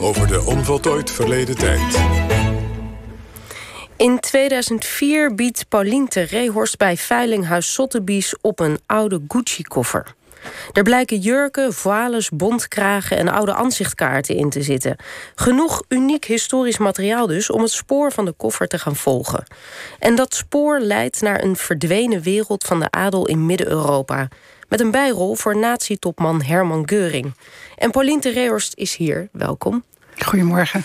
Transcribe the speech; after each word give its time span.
over 0.00 0.26
de 0.26 0.44
onvoltooid 0.44 1.10
verleden 1.10 1.56
tijd. 1.56 2.04
In 3.96 4.20
2004 4.20 5.34
biedt 5.34 5.68
Paulien 5.68 6.08
Terrehorst 6.08 6.76
bij 6.76 6.96
Veilinghuis 6.96 7.72
Sotheby's 7.72 8.34
op 8.40 8.60
een 8.60 8.78
oude 8.86 9.20
Gucci-koffer. 9.28 10.14
Er 10.72 10.82
blijken 10.82 11.18
jurken, 11.18 11.72
voiles, 11.74 12.28
bondkragen 12.30 13.16
en 13.16 13.28
oude 13.28 13.54
aanzichtkaarten 13.54 14.36
in 14.36 14.50
te 14.50 14.62
zitten. 14.62 14.96
Genoeg 15.34 15.82
uniek 15.88 16.24
historisch 16.24 16.78
materiaal 16.78 17.26
dus 17.26 17.50
om 17.50 17.62
het 17.62 17.70
spoor 17.70 18.12
van 18.12 18.24
de 18.24 18.32
koffer 18.32 18.68
te 18.68 18.78
gaan 18.78 18.96
volgen. 18.96 19.44
En 19.98 20.14
dat 20.14 20.34
spoor 20.34 20.80
leidt 20.80 21.20
naar 21.20 21.42
een 21.42 21.56
verdwenen 21.56 22.22
wereld 22.22 22.64
van 22.64 22.80
de 22.80 22.90
adel 22.90 23.26
in 23.26 23.46
Midden-Europa. 23.46 24.28
Met 24.68 24.80
een 24.80 24.90
bijrol 24.90 25.34
voor 25.34 25.56
nazi-topman 25.56 26.42
Herman 26.42 26.88
Geuring. 26.88 27.34
En 27.76 27.90
Pauline 27.90 28.20
Terreorst 28.20 28.72
is 28.76 28.96
hier. 28.96 29.28
Welkom. 29.32 29.84
Goedemorgen. 30.18 30.82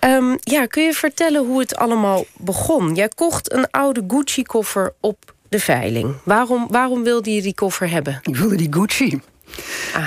Um, 0.00 0.38
ja, 0.40 0.66
kun 0.66 0.82
je 0.82 0.92
vertellen 0.92 1.46
hoe 1.46 1.60
het 1.60 1.76
allemaal 1.76 2.24
begon? 2.36 2.94
Jij 2.94 3.08
kocht 3.08 3.52
een 3.52 3.70
oude 3.70 4.04
Gucci-koffer 4.08 4.94
op 5.00 5.34
de 5.48 5.58
veiling. 5.58 6.14
Waarom, 6.24 6.66
waarom 6.70 7.02
wilde 7.02 7.34
je 7.34 7.42
die 7.42 7.54
koffer 7.54 7.90
hebben? 7.90 8.20
Ik 8.22 8.36
wilde 8.36 8.56
die 8.56 8.72
Gucci. 8.72 9.20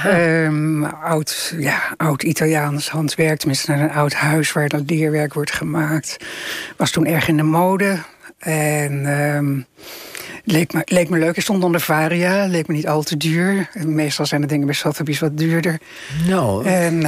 Um, 0.05 0.83
oud, 0.83 1.53
ja, 1.57 1.93
oud 1.97 2.23
Italiaans 2.23 2.89
handwerk, 2.89 3.39
tenminste 3.39 3.71
naar 3.71 3.79
een 3.79 3.91
oud 3.91 4.13
huis 4.13 4.51
waar 4.51 4.69
dat 4.69 4.83
leerwerk 4.85 5.33
wordt 5.33 5.51
gemaakt. 5.51 6.17
Was 6.77 6.91
toen 6.91 7.05
erg 7.05 7.27
in 7.27 7.37
de 7.37 7.43
mode. 7.43 7.97
En 8.37 9.05
um, 9.05 9.65
leek, 10.45 10.73
me, 10.73 10.81
leek 10.85 11.09
me 11.09 11.19
leuk. 11.19 11.35
Het 11.35 11.43
stond 11.43 11.63
onder 11.63 11.81
Varia, 11.81 12.45
leek 12.45 12.67
me 12.67 12.73
niet 12.73 12.87
al 12.87 13.03
te 13.03 13.17
duur. 13.17 13.69
Meestal 13.85 14.25
zijn 14.25 14.41
de 14.41 14.47
dingen 14.47 14.65
bij 14.65 14.75
Sotheby's 14.75 15.19
wat 15.19 15.37
duurder. 15.37 15.79
Nou. 16.27 16.65
En 16.65 17.05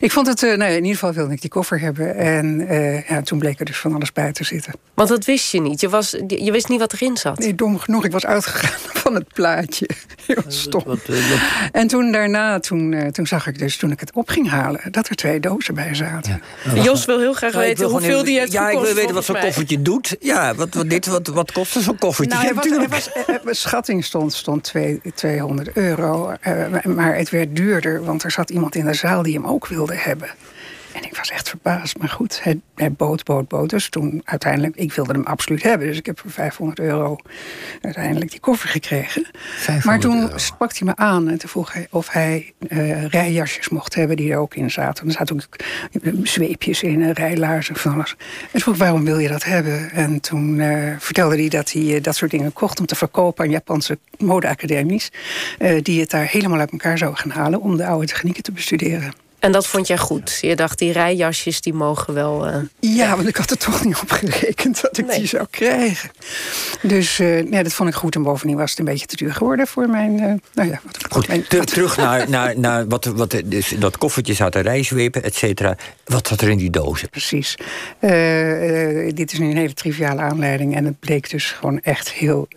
ik 0.00 0.12
vond 0.12 0.26
het, 0.26 0.42
uh, 0.42 0.56
nou, 0.56 0.70
in 0.70 0.76
ieder 0.76 0.92
geval 0.92 1.12
wilde 1.12 1.32
ik 1.32 1.40
die 1.40 1.50
koffer 1.50 1.80
hebben. 1.80 2.14
En 2.16 2.60
uh, 2.60 3.08
ja, 3.08 3.22
toen 3.22 3.38
bleek 3.38 3.58
er 3.58 3.64
dus 3.64 3.78
van 3.78 3.94
alles 3.94 4.12
bij 4.12 4.32
te 4.32 4.44
zitten. 4.44 4.72
Want 4.94 5.08
dat 5.08 5.24
wist 5.24 5.52
je 5.52 5.60
niet? 5.60 5.80
Je, 5.80 5.88
was, 5.88 6.16
je 6.26 6.52
wist 6.52 6.68
niet 6.68 6.80
wat 6.80 6.92
erin 6.92 7.16
zat? 7.16 7.38
Nee, 7.38 7.54
dom 7.54 7.78
genoeg. 7.78 8.04
Ik 8.04 8.12
was 8.12 8.26
uitgegaan 8.26 8.78
van 9.02 9.14
het 9.14 9.32
plaatje. 9.32 9.88
Heel 10.26 10.42
stom. 10.46 10.82
Wat, 10.86 11.06
wat, 11.06 11.16
wat... 11.28 11.38
En 11.72 11.86
toen 11.86 12.12
daarna, 12.12 12.58
toen, 12.58 12.92
uh, 12.92 13.06
toen 13.06 13.26
zag 13.26 13.46
ik 13.46 13.58
dus, 13.58 13.76
toen 13.76 13.90
ik 13.90 14.00
het 14.00 14.12
op 14.12 14.28
ging 14.28 14.48
halen... 14.48 14.80
dat 14.90 15.08
er 15.08 15.16
twee 15.16 15.40
dozen 15.40 15.74
bij 15.74 15.94
zaten. 15.94 16.42
Ja. 16.74 16.82
Jos 16.82 17.04
wil 17.04 17.18
heel 17.18 17.32
graag 17.32 17.52
weten 17.52 17.86
hoeveel 17.86 18.24
die 18.24 18.38
heeft 18.38 18.52
Ja, 18.52 18.66
gekost, 18.66 18.80
ik 18.80 18.86
wil 18.86 18.96
weten 18.96 19.14
wat 19.14 19.24
zo'n 19.24 19.40
koffertje 19.40 19.82
doet. 19.82 20.16
Ja, 20.20 20.54
wat, 20.54 20.74
wat, 20.74 20.90
dit, 20.90 21.06
wat, 21.06 21.26
wat 21.26 21.52
kost 21.52 21.82
zo'n 21.82 21.98
koffertje? 21.98 22.34
Nou, 22.34 22.46
ja, 22.46 22.54
was, 22.54 22.66
er 22.66 22.88
was, 22.88 23.10
er, 23.44 23.56
schatting 23.56 24.04
stond, 24.04 24.32
stond 24.32 24.62
twee, 24.62 25.00
200 25.14 25.76
euro. 25.76 26.32
maar 26.84 27.16
het 27.16 27.30
werd 27.30 27.56
duurder, 27.56 28.04
want 28.04 28.22
er 28.22 28.30
zat 28.30 28.50
iemand 28.50 28.74
in 28.74 28.84
de 28.84 28.94
zaal 28.94 29.22
die 29.22 29.34
hem 29.34 29.46
ook 29.46 29.59
wilde 29.66 29.94
hebben. 29.94 30.30
En 30.92 31.02
ik 31.02 31.16
was 31.16 31.30
echt 31.30 31.48
verbaasd. 31.48 31.98
Maar 31.98 32.08
goed, 32.08 32.42
hij, 32.42 32.60
hij 32.74 32.92
bood, 32.92 33.24
bood, 33.24 33.48
bood. 33.48 33.70
Dus 33.70 33.88
toen 33.88 34.22
uiteindelijk, 34.24 34.76
ik 34.76 34.92
wilde 34.92 35.12
hem 35.12 35.24
absoluut 35.24 35.62
hebben. 35.62 35.86
Dus 35.86 35.96
ik 35.96 36.06
heb 36.06 36.20
voor 36.20 36.30
500 36.30 36.78
euro 36.78 37.16
uiteindelijk 37.80 38.30
die 38.30 38.40
koffer 38.40 38.68
gekregen. 38.68 39.26
Maar 39.82 40.00
toen 40.00 40.20
euro. 40.20 40.38
sprak 40.38 40.76
hij 40.76 40.86
me 40.86 40.96
aan 40.96 41.28
en 41.28 41.38
toen 41.38 41.48
vroeg 41.48 41.72
hij 41.72 41.86
of 41.90 42.08
hij 42.08 42.52
uh, 42.68 43.04
rijjasjes 43.04 43.68
mocht 43.68 43.94
hebben 43.94 44.16
die 44.16 44.32
er 44.32 44.38
ook 44.38 44.54
in 44.54 44.70
zaten. 44.70 45.06
Er 45.06 45.12
zaten 45.12 45.36
ook 45.36 46.26
zweepjes 46.26 46.82
in, 46.82 47.02
en 47.02 47.12
rijlaarzen 47.12 47.76
van 47.76 47.94
alles. 47.94 48.16
En 48.52 48.60
vroeg 48.60 48.76
waarom 48.76 49.04
wil 49.04 49.18
je 49.18 49.28
dat 49.28 49.44
hebben? 49.44 49.90
En 49.90 50.20
toen 50.20 50.58
uh, 50.58 50.94
vertelde 50.98 51.36
hij 51.36 51.48
dat 51.48 51.72
hij 51.72 51.82
uh, 51.82 52.02
dat 52.02 52.16
soort 52.16 52.30
dingen 52.30 52.52
kocht 52.52 52.80
om 52.80 52.86
te 52.86 52.94
verkopen 52.94 53.44
aan 53.44 53.50
Japanse 53.50 53.98
modeacademies. 54.18 55.10
die 55.82 56.00
het 56.00 56.10
daar 56.10 56.26
helemaal 56.26 56.58
uit 56.58 56.70
elkaar 56.70 56.98
zouden 56.98 57.20
gaan 57.20 57.30
halen 57.30 57.60
om 57.60 57.76
de 57.76 57.86
oude 57.86 58.06
technieken 58.06 58.42
te 58.42 58.52
bestuderen. 58.52 59.12
En 59.40 59.52
dat 59.52 59.66
vond 59.66 59.86
jij 59.86 59.98
goed? 59.98 60.38
Je 60.40 60.56
dacht, 60.56 60.78
die 60.78 60.92
rijjasjes 60.92 61.60
die 61.60 61.74
mogen 61.74 62.14
wel... 62.14 62.48
Uh... 62.48 62.56
Ja, 62.80 63.16
want 63.16 63.28
ik 63.28 63.36
had 63.36 63.50
er 63.50 63.56
toch 63.56 63.84
niet 63.84 63.98
op 64.02 64.10
gerekend 64.10 64.80
dat 64.80 64.98
ik 64.98 65.06
nee. 65.06 65.18
die 65.18 65.26
zou 65.26 65.46
krijgen. 65.50 66.10
Dus 66.82 67.18
uh, 67.18 67.44
nee, 67.44 67.62
dat 67.62 67.72
vond 67.72 67.88
ik 67.88 67.94
goed. 67.94 68.14
En 68.14 68.22
bovendien 68.22 68.56
was 68.56 68.70
het 68.70 68.78
een 68.78 68.84
beetje 68.84 69.06
te 69.06 69.16
duur 69.16 69.34
geworden 69.34 69.66
voor 69.66 69.88
mijn... 69.88 70.12
Uh, 70.12 70.32
nou 70.54 70.68
ja, 70.68 70.80
wat, 70.84 71.06
goed, 71.10 71.28
mijn, 71.28 71.46
ter, 71.46 71.64
terug 71.64 71.96
naar, 71.96 72.28
naar, 72.30 72.58
naar 72.58 72.88
wat, 72.88 73.04
wat, 73.04 73.42
dus 73.44 73.74
dat 73.78 73.98
koffertje 73.98 74.34
zaten 74.34 74.62
rijzwepen, 74.62 75.22
et 75.22 75.34
cetera. 75.34 75.76
Wat 76.04 76.28
zat 76.28 76.40
er 76.40 76.48
in 76.50 76.58
die 76.58 76.70
dozen? 76.70 77.08
Precies. 77.08 77.54
dit 79.14 79.32
is 79.32 79.38
nu 79.38 79.50
een 79.50 79.56
hele 79.56 79.74
triviale 79.74 80.20
aanleiding. 80.20 80.76
En 80.76 80.84
het 80.84 81.00
bleek 81.00 81.30
dus 81.30 81.50
gewoon 81.50 81.80
echt 81.80 82.10
heel, 82.10 82.48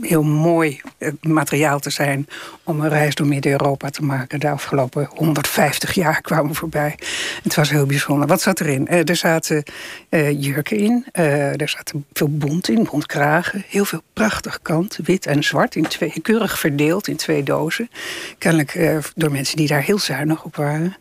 heel 0.00 0.22
mooi 0.22 0.80
materiaal 1.20 1.78
te 1.78 1.90
zijn... 1.90 2.28
om 2.62 2.80
een 2.80 2.88
reis 2.88 3.14
door 3.14 3.26
Midden-Europa 3.26 3.90
te 3.90 4.02
maken 4.02 4.40
de 4.40 4.50
afgelopen 4.50 5.08
150 5.14 5.92
jaar 5.92 5.97
kwamen 6.20 6.54
voorbij. 6.54 6.98
Het 7.42 7.54
was 7.54 7.70
heel 7.70 7.86
bijzonder. 7.86 8.28
Wat 8.28 8.40
zat 8.40 8.60
erin? 8.60 8.86
Uh, 8.90 9.08
er 9.08 9.16
zaten 9.16 9.62
uh, 10.10 10.42
jurken 10.42 10.76
in. 10.76 11.06
Uh, 11.12 11.60
er 11.60 11.68
zaten 11.68 12.06
veel 12.12 12.28
bont 12.28 12.68
in, 12.68 12.88
bontkragen. 12.90 13.64
Heel 13.68 13.84
veel 13.84 14.02
prachtig 14.12 14.62
kant, 14.62 14.98
wit 15.04 15.26
en 15.26 15.42
zwart. 15.42 15.74
In 15.74 15.86
twee, 15.86 16.12
keurig 16.22 16.58
verdeeld 16.58 17.08
in 17.08 17.16
twee 17.16 17.42
dozen. 17.42 17.90
Kennelijk 18.38 19.02
door 19.14 19.30
mensen 19.30 19.56
die 19.56 19.68
daar 19.68 19.82
heel 19.82 19.98
zuinig 19.98 20.44
op 20.44 20.56
waren. 20.56 20.96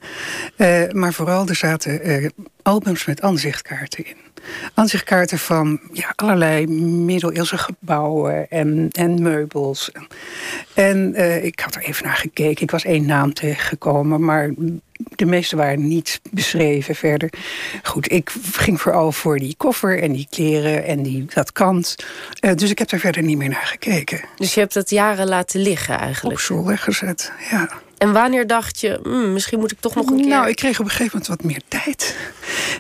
maar 0.92 1.14
vooral, 1.14 1.48
er 1.48 1.56
zaten 1.56 2.34
albums 2.62 3.06
met 3.06 3.22
aanzichtkaarten 3.22 4.06
in. 4.06 4.27
Aanzichtkaarten 4.74 5.40
van 5.40 5.80
ja, 5.94 6.14
allerlei 6.16 6.68
middeleeuwse 6.68 7.58
gebouwen 7.58 8.50
en, 8.50 8.90
en 8.92 9.22
meubels. 9.22 9.92
En 10.74 11.14
uh, 11.16 11.44
ik 11.44 11.60
had 11.60 11.76
er 11.76 11.82
even 11.82 12.06
naar 12.06 12.16
gekeken. 12.16 12.64
Ik 12.64 12.72
was 12.72 12.84
één 12.84 13.06
naam 13.06 13.34
tegengekomen, 13.34 14.26
maar 14.26 14.52
de 15.16 15.26
meeste 15.26 15.56
waren 15.56 15.88
niet 15.88 16.22
beschreven 16.32 16.96
verder. 16.96 17.30
Goed, 17.84 18.12
ik 18.12 18.34
ging 18.52 18.82
vooral 18.82 19.12
voor 19.12 19.40
die 19.40 19.56
koffer 19.58 20.02
en 20.02 20.12
die 20.12 20.28
kleren 20.30 20.86
en 20.86 21.04
die, 21.04 21.26
dat 21.34 21.52
kant. 21.52 21.96
Uh, 22.42 22.54
dus 22.54 22.70
ik 22.70 22.80
heb 22.80 22.92
er 22.92 23.00
verder 23.00 23.24
niet 23.24 23.38
meer 23.38 23.50
naar 23.50 23.66
gekeken. 23.66 24.22
Dus 24.36 24.54
je 24.54 24.60
hebt 24.60 24.74
het 24.74 24.90
jaren 24.90 25.28
laten 25.28 25.62
liggen 25.62 25.98
eigenlijk? 25.98 26.36
Op 26.36 26.42
school 26.42 26.66
weggezet, 26.66 27.32
ja. 27.52 27.70
En 27.98 28.12
wanneer 28.12 28.48
dacht 28.48 28.80
je, 28.80 29.00
mm, 29.04 29.34
misschien 29.34 29.60
moet 29.60 29.72
ik 29.72 29.80
toch 29.80 29.96
nog 29.96 30.10
een 30.10 30.18
keer... 30.18 30.28
Nou, 30.28 30.50
ik 30.50 30.56
kreeg 30.56 30.80
op 30.80 30.86
een 30.86 30.92
gegeven 30.92 31.20
moment 31.20 31.28
wat 31.28 31.44
meer 31.44 31.62
tijd. 31.68 32.16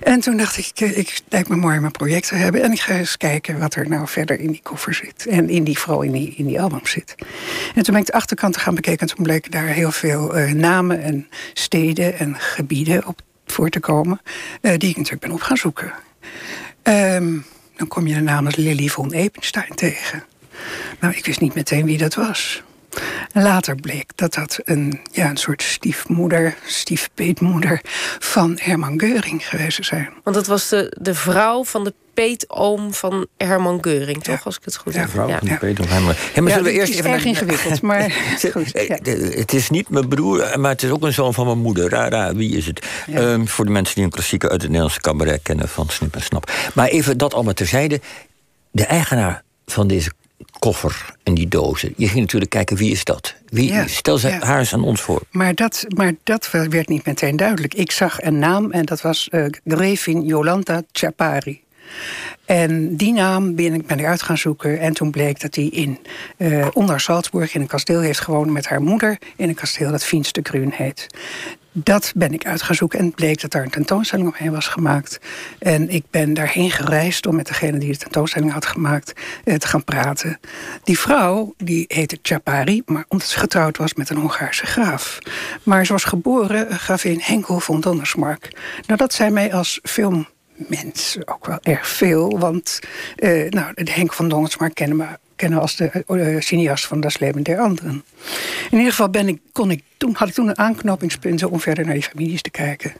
En 0.04 0.20
toen 0.20 0.38
dacht 0.38 0.58
ik, 0.58 0.80
ik 0.80 1.22
lijkt 1.30 1.50
me 1.50 1.56
mooi 1.56 1.80
mijn 1.80 1.92
project 1.92 2.28
te 2.28 2.36
hebben. 2.36 2.64
En 2.64 2.72
ik 2.72 2.80
ga 2.80 2.94
eens 2.94 3.18
kijken 3.18 3.60
wat 3.60 3.76
er 3.76 3.90
nou 3.90 4.08
verder 4.08 4.40
in 4.40 4.52
die 4.52 4.60
koffer 4.64 4.94
zit. 4.94 5.26
En 5.28 5.50
in 5.50 5.64
die, 5.64 5.80
vooral 5.80 6.02
in 6.02 6.12
die, 6.12 6.34
in 6.36 6.46
die 6.46 6.62
album 6.62 6.86
zit. 6.86 7.16
En 7.76 7.84
toen 7.84 7.94
ben 7.94 8.02
ik 8.02 8.06
de 8.06 8.14
achterkant 8.14 8.58
gaan 8.58 8.76
bekeken. 8.76 9.08
En 9.08 9.16
toen 9.16 9.24
bleken 9.24 9.52
daar 9.52 9.68
heel 9.68 9.92
veel 9.92 10.38
uh, 10.38 10.52
namen 10.52 11.02
en 11.02 11.28
steden 11.54 12.20
en 12.20 12.36
gebieden 12.40 13.06
op 13.06 13.22
voor 13.46 13.70
te 13.70 13.80
komen. 13.80 14.22
Uh, 14.62 14.72
die 14.78 14.90
ik 14.90 14.96
natuurlijk 14.96 15.24
ben 15.24 15.32
op 15.32 15.42
gaan 15.42 15.58
zoeken. 15.58 15.94
Um, 16.84 17.46
dan 17.76 17.88
kom 17.88 18.08
je 18.08 18.14
de 18.14 18.22
naam 18.22 18.48
Lily 18.56 18.88
von 18.88 19.12
Epenstein 19.12 19.76
tegen. 19.76 20.24
Nou, 21.00 21.14
ik 21.16 21.26
wist 21.26 21.40
niet 21.40 21.54
meteen 21.54 21.86
wie 21.86 21.98
dat 21.98 22.14
was. 22.16 22.64
Later 23.34 23.75
bleek 23.75 24.12
dat 24.16 24.34
dat 24.34 24.59
een, 24.63 25.00
ja, 25.12 25.30
een 25.30 25.38
soort 25.38 25.62
stiefmoeder, 25.63 26.56
stiefpeetmoeder 26.66 27.81
van 28.19 28.58
Herman 28.62 29.00
Geuring 29.00 29.47
geweest 29.47 29.74
zou 29.74 29.88
zijn. 29.88 30.09
Want 30.24 30.35
dat 30.35 30.47
was 30.47 30.69
de, 30.69 30.96
de 31.00 31.13
vrouw 31.13 31.63
van 31.63 31.84
de 31.84 31.94
peetoom 32.13 32.94
van 32.94 33.28
Herman 33.38 33.78
Geuring, 33.84 34.24
toch? 34.24 34.36
Ja. 34.36 34.41
Als 34.44 34.57
ik 34.57 34.62
het 34.63 34.78
goed 34.78 34.94
heb. 34.96 35.03
Ja, 35.06 35.09
vrouw 35.09 35.28
ja. 35.28 35.38
van 35.38 35.47
de 35.47 35.57
peetoom 35.57 35.88
Herman. 35.88 36.13
Ja, 36.34 36.41
maar 36.41 36.52
ja, 36.52 36.57
zullen 36.57 36.72
we 36.72 36.78
eerst 36.78 36.88
het 36.88 36.90
is 36.94 36.97
even 37.00 37.12
erg 37.12 37.24
naar- 37.24 37.34
ingewikkeld, 37.34 37.81
maar 37.81 38.12
goed. 38.53 38.72
Ja. 38.72 38.97
Het 39.40 39.53
is 39.53 39.69
niet 39.69 39.90
mijn 39.90 40.07
broer, 40.07 40.59
maar 40.59 40.72
het 40.72 40.84
is 40.84 40.90
ook 40.90 41.03
een 41.03 41.13
zoon 41.13 41.34
van 41.34 41.46
mijn 41.46 41.57
moeder. 41.57 41.90
Rara, 41.90 42.36
wie 42.36 42.57
is 42.57 42.66
het? 42.66 42.86
Ja. 43.07 43.19
Ehm, 43.19 43.46
voor 43.46 43.66
de 43.66 43.72
mensen 43.72 43.96
die 43.96 44.03
een 44.03 44.09
klassieker 44.09 44.50
uit 44.50 44.59
het 44.62 44.69
Nederlandse 44.69 45.02
cabaret 45.02 45.40
kennen 45.44 45.69
van 45.69 45.90
Snip 45.90 46.16
en 46.16 46.22
Snap. 46.22 46.52
Maar 46.74 46.88
even 46.88 47.18
dat 47.18 47.34
allemaal 47.34 47.53
terzijde. 47.53 48.02
De 48.72 48.86
eigenaar 48.86 49.44
van 49.66 49.88
deze 49.88 50.12
koffer 50.59 51.06
en 51.23 51.34
die 51.34 51.47
dozen. 51.47 51.94
Je 51.97 52.07
ging 52.07 52.19
natuurlijk 52.19 52.51
kijken 52.51 52.78
wie 52.78 52.91
is 52.91 53.03
dat? 53.03 53.35
Wie, 53.50 53.72
Ja, 53.72 53.88
Stel 53.88 54.18
ze 54.18 54.28
ja. 54.28 54.40
haar 54.40 54.59
eens 54.59 54.73
aan 54.73 54.84
ons 54.84 55.01
voor. 55.01 55.22
Maar 55.31 55.56
dat, 55.56 55.85
maar 55.95 56.13
dat 56.23 56.51
werd 56.51 56.88
niet 56.88 57.06
meteen 57.06 57.35
duidelijk. 57.35 57.74
Ik 57.74 57.92
zag 57.92 58.21
een 58.21 58.39
naam 58.39 58.71
en 58.71 58.86
dat 58.86 59.01
was 59.01 59.30
eh 59.30 59.45
Grevin 59.65 60.25
Jolanta 60.25 60.81
Chapari. 60.92 61.62
En 62.45 62.95
die 62.95 63.13
naam 63.13 63.56
ben 63.56 63.74
ik, 63.74 63.88
ben 63.88 64.00
ik 64.00 64.06
uit 64.06 64.21
gaan 64.21 64.38
zoeken. 64.38 64.80
En 64.80 64.94
toen 64.94 65.12
bleek 65.12 65.42
dat 65.42 65.56
hij 65.56 65.65
in 65.65 66.00
eh, 66.38 66.68
onder 66.74 67.00
Salzburg 67.00 67.56
in 67.56 67.62
een 67.62 67.68
kasteel 67.68 68.00
heeft 68.00 68.19
gewoond 68.19 68.51
met 68.51 68.68
haar 68.68 68.81
moeder. 68.81 69.18
In 69.36 69.50
een 69.50 69.56
kasteel 69.56 69.92
dat 69.92 70.03
Fienste 70.03 70.39
Grün 70.44 70.71
heet. 70.74 71.07
Dat 71.83 72.12
ben 72.15 72.33
ik 72.33 72.45
uit 72.45 72.62
gaan 72.62 72.75
zoeken 72.75 73.00
en 73.00 73.06
het 73.06 73.15
bleek 73.15 73.41
dat 73.41 73.51
daar 73.51 73.63
een 73.63 73.69
tentoonstelling 73.69 74.27
omheen 74.27 74.51
was 74.51 74.68
gemaakt. 74.68 75.19
En 75.59 75.89
ik 75.89 76.03
ben 76.09 76.33
daarheen 76.33 76.71
gereisd 76.71 77.27
om 77.27 77.35
met 77.35 77.47
degene 77.47 77.77
die 77.77 77.91
de 77.91 77.97
tentoonstelling 77.97 78.51
had 78.51 78.65
gemaakt 78.65 79.13
eh, 79.44 79.56
te 79.56 79.68
gaan 79.68 79.83
praten. 79.83 80.39
Die 80.83 81.00
vrouw, 81.00 81.53
die 81.57 81.85
heette 81.88 82.19
Chapari, 82.21 82.81
maar 82.85 83.06
omdat 83.07 83.27
ze 83.27 83.39
getrouwd 83.39 83.77
was 83.77 83.94
met 83.94 84.09
een 84.09 84.18
Hongaarse 84.18 84.65
graaf. 84.65 85.19
Maar 85.63 85.85
ze 85.85 85.91
was 85.91 86.03
geboren 86.03 86.69
eh, 86.69 86.77
gravin 86.77 87.19
Henkel 87.21 87.59
von 87.59 87.79
Donnersmarck. 87.81 88.50
Nou, 88.85 89.00
dat 89.00 89.13
zei 89.13 89.29
mij 89.29 89.53
als 89.53 89.79
film 89.83 90.27
mens 90.56 91.18
ook 91.25 91.45
wel 91.45 91.59
erg 91.62 91.88
veel. 91.88 92.39
Want 92.39 92.79
uh, 93.18 93.50
nou, 93.50 93.71
de 93.74 93.91
Henk 93.91 94.13
van 94.13 94.29
Donnersmarck 94.29 94.75
kennen 94.75 94.97
we 94.97 95.26
kennen 95.38 95.60
als 95.60 95.75
de 95.75 96.04
uh, 96.07 96.42
cineast 96.42 96.86
van 96.86 97.01
Das 97.01 97.19
Leben 97.19 97.44
der 97.44 97.60
Anderen. 97.60 98.04
In 98.69 98.78
ieder 98.78 98.92
geval 98.92 99.10
ben 99.10 99.28
ik, 99.28 99.39
kon 99.51 99.72
ik, 99.72 99.84
toen, 99.98 100.13
had 100.16 100.28
ik 100.28 100.34
toen 100.34 100.48
een 100.48 100.57
aanknopingspunt 100.57 101.44
om 101.44 101.60
verder 101.60 101.86
naar 101.86 101.94
die 101.94 102.04
families 102.04 102.42
te 102.42 102.50
kijken. 102.50 102.94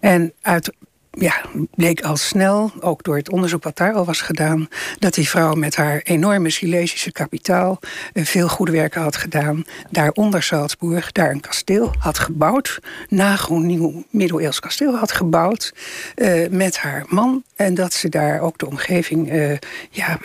En 0.00 0.32
uit 0.40 0.72
ja, 1.18 1.34
bleek 1.74 2.02
al 2.02 2.16
snel, 2.16 2.72
ook 2.80 3.02
door 3.02 3.16
het 3.16 3.30
onderzoek 3.30 3.62
wat 3.62 3.76
daar 3.76 3.92
al 3.92 4.04
was 4.04 4.20
gedaan, 4.20 4.68
dat 4.98 5.14
die 5.14 5.28
vrouw 5.28 5.54
met 5.54 5.76
haar 5.76 6.00
enorme 6.02 6.50
Silesische 6.50 7.12
kapitaal 7.12 7.80
eh, 8.12 8.24
veel 8.24 8.48
goede 8.48 8.72
werken 8.72 9.02
had 9.02 9.16
gedaan. 9.16 9.64
Daar 9.90 10.10
onder 10.10 10.42
Salzburg, 10.42 11.12
daar 11.12 11.30
een 11.30 11.40
kasteel 11.40 11.94
had 11.98 12.18
gebouwd, 12.18 12.80
nagroen 13.08 13.66
nieuw 13.66 14.04
middeleeuws 14.10 14.60
kasteel 14.60 14.96
had 14.96 15.12
gebouwd 15.12 15.72
uh, 16.16 16.48
met 16.50 16.78
haar 16.78 17.04
man. 17.08 17.42
En 17.56 17.74
dat 17.74 17.92
ze 17.92 18.08
daar 18.08 18.40
ook 18.40 18.58
de 18.58 18.66
omgeving 18.66 19.32
uh, 19.32 19.56
ja, 19.90 20.18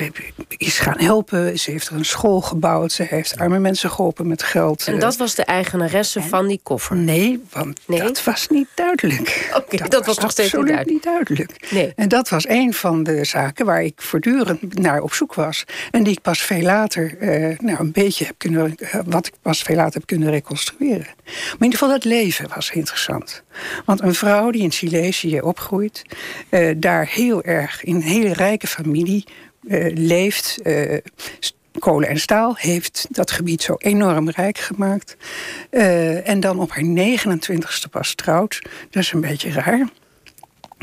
is 0.48 0.80
gaan 0.80 1.00
helpen. 1.00 1.60
Ze 1.60 1.72
heeft 1.72 1.88
er 1.88 1.96
een 1.96 2.06
school 2.06 2.42
gebouwd, 2.42 2.92
ze 2.92 3.04
heeft 3.04 3.38
arme 3.38 3.60
mensen 3.60 3.92
geholpen 3.92 4.28
met 4.28 4.44
geld. 4.44 4.88
En 4.88 5.00
dat 5.00 5.18
was 5.18 5.36
de 5.36 5.44
eigenaresse 5.44 6.22
van 6.22 6.48
die 6.48 6.60
koffer? 6.64 6.96
Nee, 6.96 7.44
want 7.52 7.80
nee? 7.86 8.00
dat 8.00 8.24
was 8.24 8.48
niet 8.48 8.68
duidelijk. 8.76 9.50
Oké, 9.56 9.78
dat, 9.78 9.92
dat, 9.92 10.06
was 10.06 10.18
nog 10.18 10.32
steeds 10.32 10.54
niet 10.54 10.68
duidelijk 10.68 10.79
niet 10.86 11.04
duidelijk. 11.04 11.68
Nee. 11.70 11.94
En 11.96 12.08
dat 12.08 12.30
was 12.30 12.48
een 12.48 12.74
van 12.74 13.04
de 13.04 13.26
zaken 13.26 13.66
waar 13.66 13.84
ik 13.84 14.02
voortdurend 14.02 14.80
naar 14.80 15.02
op 15.02 15.14
zoek 15.14 15.34
was. 15.34 15.64
En 15.92 16.04
die 16.04 16.14
ik 16.14 16.22
pas 16.22 16.42
veel 16.42 16.62
later, 16.62 17.18
eh, 17.18 17.60
nou 17.60 17.80
een 17.80 17.92
beetje 17.92 18.26
heb 18.26 18.36
kunnen, 18.38 18.76
eh, 18.76 19.00
wat 19.06 19.28
ik 19.28 19.34
pas 19.42 19.62
veel 19.62 19.76
later 19.76 19.94
heb 19.94 20.06
kunnen 20.06 20.30
reconstrueren. 20.30 21.08
Maar 21.26 21.58
in 21.58 21.64
ieder 21.64 21.80
geval 21.80 21.94
het 21.94 22.06
leven 22.06 22.50
was 22.56 22.70
interessant. 22.72 23.44
Want 23.86 24.02
een 24.02 24.16
vrouw 24.16 24.52
die 24.52 24.62
in 24.62 24.72
Silesië 24.72 25.42
opgroeit, 25.42 26.02
eh, 26.50 26.76
daar 26.78 27.08
heel 27.12 27.44
erg 27.44 27.84
in 27.84 27.96
een 27.96 28.02
hele 28.02 28.34
rijke 28.34 28.68
familie 28.68 29.26
leeft. 29.94 30.58
Kolen 31.80 32.10
en 32.10 32.20
staal 32.20 32.56
heeft 32.58 33.08
dat 33.10 33.32
gebied 33.32 33.62
zo 33.62 33.76
enorm 33.78 34.30
rijk 34.30 34.58
gemaakt. 34.58 35.18
Uh, 35.72 36.30
en 36.30 36.40
dan 36.40 36.60
op 36.60 36.72
haar 36.72 36.84
29ste 36.84 37.90
pas 37.90 38.16
trouwt. 38.16 38.62
Dat 38.90 39.04
is 39.04 39.12
een 39.12 39.22
beetje 39.22 39.52
raar. 39.52 39.88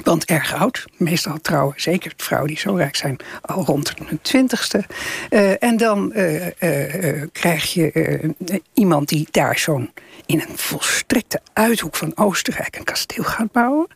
Want 0.02 0.25
erg 0.25 0.54
oud. 0.54 0.84
Meestal 0.96 1.40
trouwen, 1.40 1.75
zeker 1.76 2.12
vrouwen 2.16 2.48
die 2.48 2.58
zo 2.58 2.75
rijk 2.75 2.96
zijn, 2.96 3.16
al 3.43 3.64
rond 3.64 3.93
hun 4.06 4.19
twintigste. 4.22 4.84
Uh, 5.31 5.62
en 5.62 5.76
dan 5.76 6.12
uh, 6.14 6.46
uh, 6.46 7.22
krijg 7.32 7.72
je 7.72 8.34
iemand 8.75 9.08
die 9.08 9.28
daar 9.31 9.58
zo'n 9.58 9.90
in 10.26 10.40
een 10.40 10.58
volstrekte 10.58 11.40
uithoek 11.52 11.96
van 11.96 12.12
Oostenrijk 12.14 12.76
een 12.76 12.84
kasteel 12.84 13.25
gaat 13.25 13.52
bouwen. 13.52 13.88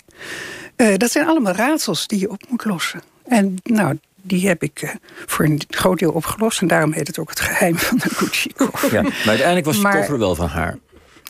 dat 0.96 1.10
zijn 1.10 1.26
allemaal 1.26 1.54
raadsels 1.54 2.06
die 2.06 2.18
je 2.18 2.30
op 2.30 2.42
moet 2.48 2.64
lossen. 2.64 3.02
En 3.24 3.54
nou, 3.62 3.98
die 4.22 4.48
heb 4.48 4.62
ik 4.62 4.94
voor 5.26 5.44
een 5.44 5.62
groot 5.68 5.98
deel 5.98 6.12
opgelost. 6.12 6.60
En 6.60 6.66
daarom 6.66 6.92
heet 6.92 7.06
het 7.06 7.18
ook 7.18 7.28
het 7.28 7.40
geheim 7.40 7.78
van 7.78 7.98
de 7.98 8.08
Gucci 8.08 8.52
koffer. 8.56 8.92
Ja, 8.92 9.02
maar 9.02 9.12
uiteindelijk 9.26 9.66
was 9.66 9.80
de 9.80 9.88
koffer 9.88 10.18
wel 10.18 10.34
van 10.34 10.48
haar. 10.48 10.78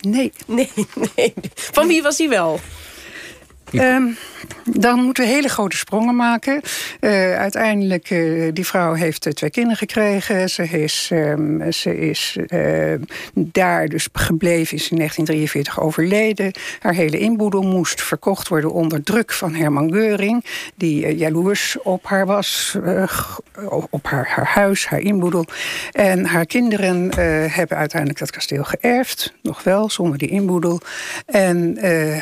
Nee. 0.01 0.33
Nee, 0.47 0.71
nee. 1.17 1.35
Van 1.55 1.87
wie 1.87 2.03
was 2.03 2.17
die 2.17 2.29
wel? 2.29 2.61
Um, 3.73 4.17
dan 4.65 5.05
moeten 5.05 5.25
we 5.25 5.31
hele 5.31 5.49
grote 5.49 5.77
sprongen 5.77 6.17
maken. 6.17 6.61
Uh, 7.01 7.37
uiteindelijk, 7.37 8.11
uh, 8.11 8.51
die 8.53 8.67
vrouw 8.67 8.93
heeft 8.93 9.27
uh, 9.27 9.33
twee 9.33 9.51
kinderen 9.51 9.79
gekregen. 9.79 10.49
Ze 10.49 10.63
is, 10.63 11.11
um, 11.13 11.73
ze 11.73 11.99
is 11.99 12.37
daar 13.35 13.89
dus 13.89 14.09
gebleven, 14.13 14.77
is 14.77 14.91
in 14.91 14.97
1943 14.97 15.81
overleden. 15.81 16.53
Haar 16.79 16.95
hele 16.95 17.19
inboedel 17.19 17.63
moest 17.63 18.03
verkocht 18.03 18.49
worden 18.49 18.73
onder 18.73 19.03
druk 19.03 19.33
van 19.33 19.55
Herman 19.55 19.93
Geuring... 19.93 20.45
die 20.75 21.17
jaloers 21.17 21.77
op 21.83 22.07
haar 22.07 22.27
was, 22.27 22.77
op 23.91 24.07
haar, 24.07 24.29
haar 24.29 24.47
huis, 24.47 24.87
haar 24.87 25.01
inboedel. 25.01 25.45
En 25.93 26.25
haar 26.25 26.47
kinderen 26.47 27.15
hebben 27.51 27.77
uiteindelijk 27.77 28.21
dat 28.21 28.31
kasteel 28.31 28.65
geërfd. 28.65 29.33
Nog 29.43 29.63
wel, 29.63 29.91
zonder 29.91 30.19
die 30.19 30.29
inboedel. 30.29 30.81
En 31.27 31.79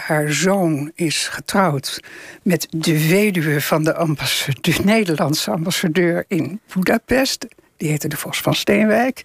haar 0.07 0.33
zoon 0.33 0.91
is 0.95 1.31
getrouwd 1.39 2.01
met 2.43 2.67
de 2.71 3.09
weduwe 3.09 3.61
van 3.61 3.85
de, 3.85 3.95
ambassadeur, 3.95 4.61
de 4.61 4.85
Nederlandse 4.85 5.51
ambassadeur 5.51 6.25
in 6.29 6.61
Budapest. 6.75 7.47
Die 7.77 7.89
heette 7.89 8.09
de 8.09 8.17
Vos 8.17 8.41
van 8.41 8.55
Steenwijk. 8.55 9.23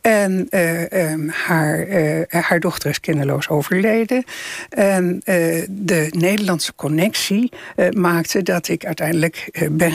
En 0.00 0.46
uh, 0.50 1.10
um, 1.12 1.28
haar, 1.28 1.88
uh, 1.88 2.22
haar 2.28 2.60
dochter 2.60 2.90
is 2.90 3.00
kinderloos 3.00 3.48
overleden. 3.48 4.24
En 4.68 5.14
uh, 5.14 5.22
de 5.68 6.06
Nederlandse 6.10 6.74
connectie 6.74 7.52
maakte 7.90 8.42
dat 8.42 8.68
ik 8.68 8.84
uiteindelijk 8.84 9.66
ben, 9.70 9.92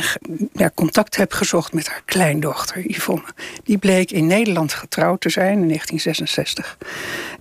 ja, 0.53 0.71
contact 0.75 1.15
heb 1.15 1.31
gezocht 1.31 1.73
met 1.73 1.87
haar 1.87 2.01
kleindochter 2.05 2.89
Yvonne. 2.89 3.25
Die 3.63 3.77
bleek 3.77 4.11
in 4.11 4.27
Nederland 4.27 4.73
getrouwd 4.73 5.21
te 5.21 5.29
zijn 5.29 5.59
in 5.59 5.67
1966. 5.67 6.77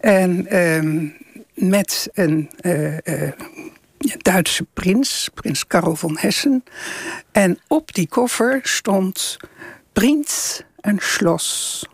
En 0.01 0.59
um, 0.59 1.15
met 1.55 2.09
een 2.13 2.51
Duitse 4.19 4.67
prins, 4.73 5.31
prins 5.35 5.67
Karel 5.67 5.97
von 5.97 6.19
Hessen. 6.19 6.65
En 7.33 7.59
op 7.69 7.95
die 7.95 8.09
koffer 8.09 8.61
stond 8.63 9.37
Prins 9.93 10.63
en 10.81 10.97
Schloss. 11.01 11.85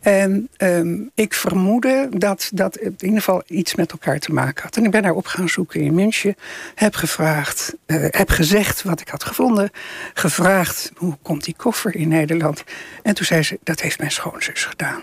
En 0.00 0.48
um, 0.58 1.10
ik 1.14 1.34
vermoedde 1.34 2.08
dat 2.10 2.50
dat 2.54 2.76
in 2.76 2.94
ieder 2.98 3.18
geval 3.18 3.42
iets 3.46 3.74
met 3.74 3.92
elkaar 3.92 4.18
te 4.18 4.32
maken 4.32 4.62
had. 4.62 4.76
En 4.76 4.84
ik 4.84 4.90
ben 4.90 5.02
daar 5.02 5.12
op 5.12 5.26
gaan 5.26 5.48
zoeken 5.48 5.80
in 5.80 5.94
München. 5.94 6.34
Heb 6.74 6.94
gevraagd, 6.94 7.74
uh, 7.86 8.06
heb 8.10 8.30
gezegd 8.30 8.82
wat 8.82 9.00
ik 9.00 9.08
had 9.08 9.24
gevonden. 9.24 9.70
Gevraagd 10.14 10.92
hoe 10.96 11.16
komt 11.22 11.44
die 11.44 11.54
koffer 11.56 11.94
in 11.94 12.08
Nederland. 12.08 12.64
En 13.02 13.14
toen 13.14 13.26
zei 13.26 13.42
ze, 13.42 13.58
dat 13.62 13.80
heeft 13.80 13.98
mijn 13.98 14.10
schoonzus 14.10 14.64
gedaan. 14.64 15.02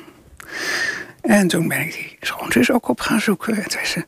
En 1.21 1.47
toen 1.47 1.67
ben 1.67 1.79
ik 1.79 1.93
die 1.93 2.17
schoonzus 2.21 2.71
ook 2.71 2.87
op 2.87 2.99
gaan 2.99 3.21
zoeken. 3.21 3.55
En 3.55 3.61
toen 3.61 3.71
zei 3.71 3.85
ze, 3.85 4.05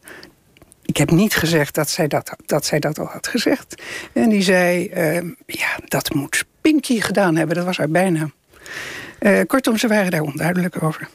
ik 0.88 0.98
heb 0.98 1.12
niet 1.12 1.36
gezegd 1.36 1.76
dat 1.76 1.90
zij 1.90 2.08
dat, 2.08 2.36
dat, 2.46 2.66
zij 2.66 2.80
dat 2.80 3.00
al 3.00 3.06
had 3.06 3.28
gezegd. 3.28 3.84
En 4.14 4.30
die 4.30 4.42
zei, 4.42 4.92
uh, 4.96 5.32
ja, 5.46 5.78
dat 5.86 6.14
moet 6.14 6.46
Pinky 6.62 7.02
gedaan 7.02 7.36
hebben. 7.36 7.56
Dat 7.56 7.66
was 7.66 7.78
haar 7.78 7.90
bijnaam. 7.90 8.34
Uh, 9.20 9.40
kortom, 9.48 9.78
ze 9.78 9.88
waren 9.88 10.12
daar 10.12 10.22
onduidelijk 10.22 10.84
over. 10.84 11.10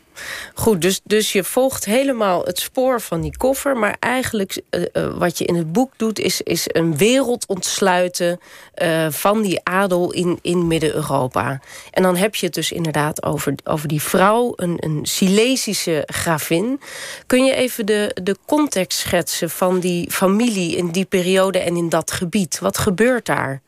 Goed, 0.55 0.83
dus, 0.83 1.01
dus 1.05 1.33
je 1.33 1.45
volgt 1.45 1.85
helemaal 1.85 2.45
het 2.45 2.59
spoor 2.59 3.01
van 3.01 3.21
die 3.21 3.37
koffer. 3.37 3.77
Maar 3.77 3.97
eigenlijk 4.01 4.63
uh, 4.71 4.85
uh, 4.93 5.19
wat 5.19 5.39
je 5.39 5.45
in 5.45 5.55
het 5.55 5.73
boek 5.73 5.93
doet, 5.97 6.19
is, 6.19 6.41
is 6.41 6.65
een 6.67 6.97
wereld 6.97 7.47
ontsluiten 7.47 8.41
van 9.11 9.43
die 9.43 9.61
adel 9.63 10.13
in, 10.13 10.39
in 10.43 10.67
Midden-Europa. 10.67 11.61
En 11.91 12.03
dan 12.03 12.17
heb 12.17 12.35
je 12.35 12.47
het 12.47 12.55
dus 12.55 12.73
inderdaad 12.73 13.23
over, 13.23 13.55
over 13.65 13.89
die 13.89 14.03
vrouw, 14.03 14.53
een, 14.57 14.77
een 14.81 15.01
Silesische 15.03 16.03
gravin. 16.07 16.81
Kun 17.27 17.45
je 17.45 17.55
even 17.55 17.87
de, 17.87 18.17
de 18.23 18.37
context 18.47 18.99
schetsen 18.99 19.51
van 19.51 19.81
die 19.81 20.11
familie 20.11 20.77
in 20.77 20.91
die 20.91 21.05
periode 21.05 21.59
en 21.59 21.77
in 21.77 21.89
dat 21.89 22.11
gebied? 22.11 22.59
Wat 22.59 22.79
gebeurt 22.79 23.27
daar? 23.27 23.61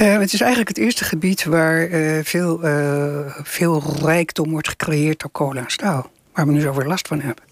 Uh, 0.00 0.18
het 0.18 0.32
is 0.32 0.40
eigenlijk 0.40 0.68
het 0.68 0.78
eerste 0.78 1.04
gebied 1.04 1.44
waar 1.44 1.88
uh, 1.88 2.18
veel, 2.22 2.64
uh, 2.64 3.34
veel 3.42 3.82
rijkdom 4.02 4.50
wordt 4.50 4.68
gecreëerd 4.68 5.20
door 5.20 5.30
kolen 5.30 5.64
en 5.64 5.70
staal. 5.70 6.10
Waar 6.32 6.46
we 6.46 6.52
nu 6.52 6.60
zoveel 6.60 6.84
last 6.84 7.08
van 7.08 7.20
hebben. 7.20 7.44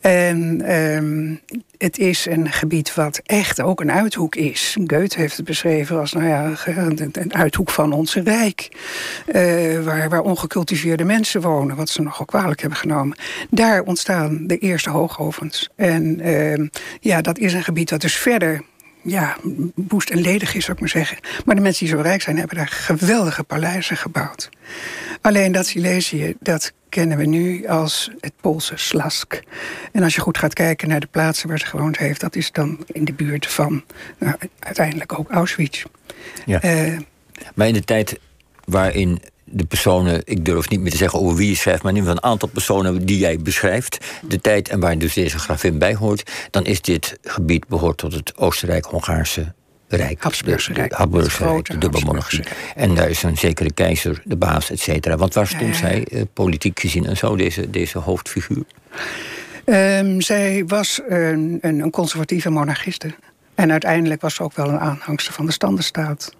En 0.00 0.72
um, 0.74 1.40
het 1.78 1.98
is 1.98 2.26
een 2.26 2.52
gebied 2.52 2.94
wat 2.94 3.20
echt 3.24 3.60
ook 3.60 3.80
een 3.80 3.92
uithoek 3.92 4.34
is. 4.34 4.76
Goethe 4.86 5.20
heeft 5.20 5.36
het 5.36 5.46
beschreven 5.46 5.98
als 5.98 6.12
nou 6.12 6.26
ja, 6.26 6.52
een 7.12 7.34
uithoek 7.34 7.70
van 7.70 7.92
onze 7.92 8.20
rijk. 8.20 8.68
waar, 9.84 10.08
waar 10.08 10.20
ongecultiveerde 10.20 11.04
mensen 11.04 11.40
wonen, 11.40 11.76
wat 11.76 11.88
ze 11.88 12.02
nogal 12.02 12.26
kwalijk 12.26 12.60
hebben 12.60 12.78
genomen. 12.78 13.18
Daar 13.50 13.82
ontstaan 13.82 14.46
de 14.46 14.58
eerste 14.58 14.90
hoogovens. 14.90 15.68
En 15.76 16.20
ehm, 16.20 16.66
ja, 17.00 17.20
dat 17.20 17.38
is 17.38 17.52
een 17.52 17.64
gebied 17.64 17.88
dat 17.88 18.00
dus 18.00 18.16
verder 18.16 18.62
ja, 19.06 19.36
boest 19.74 20.10
en 20.10 20.20
ledig 20.20 20.54
is, 20.54 20.64
zou 20.64 20.76
ik 20.76 20.80
maar 20.80 20.88
zeggen. 20.92 21.18
Maar 21.44 21.54
de 21.54 21.60
mensen 21.60 21.86
die 21.86 21.94
zo 21.94 22.02
rijk 22.02 22.22
zijn, 22.22 22.38
hebben 22.38 22.56
daar 22.56 22.68
geweldige 22.68 23.44
paleizen 23.44 23.96
gebouwd. 23.96 24.48
Alleen 25.20 25.52
dat 25.52 25.66
Silesië, 25.66 26.34
dat 26.40 26.72
kennen 26.88 27.18
we 27.18 27.24
nu 27.24 27.66
als 27.66 28.10
het 28.20 28.32
Poolse 28.40 28.76
Slask. 28.76 29.42
En 29.92 30.02
als 30.02 30.14
je 30.14 30.20
goed 30.20 30.38
gaat 30.38 30.52
kijken 30.52 30.88
naar 30.88 31.00
de 31.00 31.08
plaatsen 31.10 31.48
waar 31.48 31.58
ze 31.58 31.66
gewoond 31.66 31.98
heeft... 31.98 32.20
dat 32.20 32.36
is 32.36 32.52
dan 32.52 32.84
in 32.86 33.04
de 33.04 33.12
buurt 33.12 33.46
van 33.46 33.84
nou, 34.18 34.34
uiteindelijk 34.58 35.18
ook 35.18 35.30
Auschwitz. 35.30 35.84
Ja. 36.46 36.64
Uh, 36.64 36.98
maar 37.54 37.66
in 37.66 37.74
de 37.74 37.84
tijd 37.84 38.18
waarin 38.64 39.20
de 39.48 39.64
personen, 39.64 40.20
ik 40.24 40.44
durf 40.44 40.68
niet 40.68 40.80
meer 40.80 40.90
te 40.90 40.96
zeggen 40.96 41.20
over 41.20 41.36
wie 41.36 41.48
je 41.48 41.56
schrijft, 41.56 41.82
maar 41.82 41.92
in 41.92 41.98
ieder 41.98 42.10
geval 42.10 42.24
een 42.24 42.32
aantal 42.32 42.48
personen 42.48 43.06
die 43.06 43.18
jij 43.18 43.38
beschrijft, 43.38 44.04
de 44.28 44.40
tijd 44.40 44.68
en 44.68 44.80
waar 44.80 44.98
dus 44.98 45.14
deze 45.14 45.38
gravin 45.38 45.78
bij 45.78 45.94
hoort, 45.94 46.30
dan 46.50 46.64
is 46.64 46.80
dit 46.80 47.18
gebied 47.22 47.68
behoort 47.68 47.96
tot 47.96 48.12
het 48.12 48.36
Oostenrijk-Hongaarse 48.36 49.54
Rijk. 49.88 50.22
Habsburgse 50.22 50.72
Rijk. 50.72 50.92
Habsburgse 50.92 51.44
Rijk, 51.44 51.70
de 51.70 51.78
dubbelmonarchie. 51.78 52.44
En 52.74 52.94
daar 52.94 53.10
is 53.10 53.22
een 53.22 53.36
zekere 53.36 53.72
keizer, 53.72 54.22
de 54.24 54.36
baas, 54.36 54.70
et 54.70 54.80
cetera. 54.80 55.16
Want 55.16 55.34
waar 55.34 55.46
stond 55.46 55.62
ja, 55.62 55.68
ja. 55.68 55.74
zij, 55.74 56.06
eh, 56.10 56.22
politiek 56.32 56.80
gezien 56.80 57.06
en 57.06 57.16
zo, 57.16 57.36
deze, 57.36 57.70
deze 57.70 57.98
hoofdfiguur? 57.98 58.64
Um, 59.64 60.20
zij 60.20 60.64
was 60.66 61.00
een, 61.08 61.58
een, 61.60 61.80
een 61.80 61.90
conservatieve 61.90 62.50
monarchiste. 62.50 63.14
En 63.54 63.70
uiteindelijk 63.70 64.20
was 64.20 64.34
ze 64.34 64.42
ook 64.42 64.56
wel 64.56 64.68
een 64.68 64.78
aanhangster 64.78 65.32
van 65.32 65.46
de 65.46 65.52
standenstaat. 65.52 66.34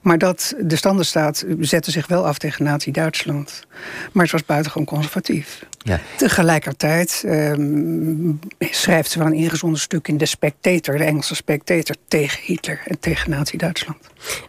Maar 0.00 0.18
dat, 0.18 0.54
de 0.60 0.76
standenstaat 0.76 1.44
zette 1.60 1.90
zich 1.90 2.06
wel 2.06 2.26
af 2.26 2.38
tegen 2.38 2.64
Nazi-Duitsland. 2.64 3.66
Maar 4.12 4.22
het 4.22 4.32
was 4.32 4.44
buitengewoon 4.44 4.86
conservatief. 4.86 5.64
Ja. 5.86 6.00
Tegelijkertijd 6.16 7.22
ehm, 7.26 8.32
schrijft 8.58 9.10
ze 9.10 9.18
wel 9.18 9.26
een 9.26 9.34
ingezonden 9.34 9.80
stuk 9.80 10.08
in 10.08 10.16
de 10.16 10.26
Spectator, 10.26 10.98
de 10.98 11.04
Engelse 11.04 11.34
Spectator, 11.34 11.96
tegen 12.08 12.42
Hitler 12.42 12.80
en 12.84 12.98
tegen 12.98 13.30
Nazi-Duitsland. 13.30 13.98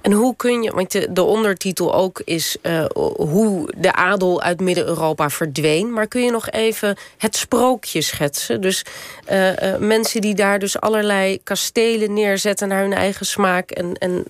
En 0.02 0.12
hoe 0.12 0.36
kun 0.36 0.64
je, 0.64 0.72
want 0.72 0.92
de, 0.92 1.08
de 1.12 1.24
ondertitel 1.24 1.96
ook 1.96 2.22
is 2.26 2.58
uh, 2.64 2.86
hoe 3.16 3.74
de 3.78 3.94
adel 3.94 4.42
uit 4.42 4.60
Midden-Europa 4.60 5.30
verdween. 5.30 5.94
Maar 5.94 6.08
kun 6.08 6.22
je 6.22 6.32
nog 6.32 6.50
even 6.50 6.98
het 7.18 7.36
sprookje 7.36 8.02
schetsen? 8.02 8.62
Dus 8.62 8.86
uh, 9.32 9.48
uh, 9.48 9.78
mensen 9.80 10.22
die 10.22 10.36
daar 10.36 10.60
dus 10.60 10.80
allerlei 10.80 11.40
kastelen 11.44 12.14
neerzetten 12.14 12.68
naar 12.68 12.82
hun 12.82 12.94
eigen 12.94 13.26
smaak 13.26 13.72
en, 13.72 13.94
en 13.94 14.26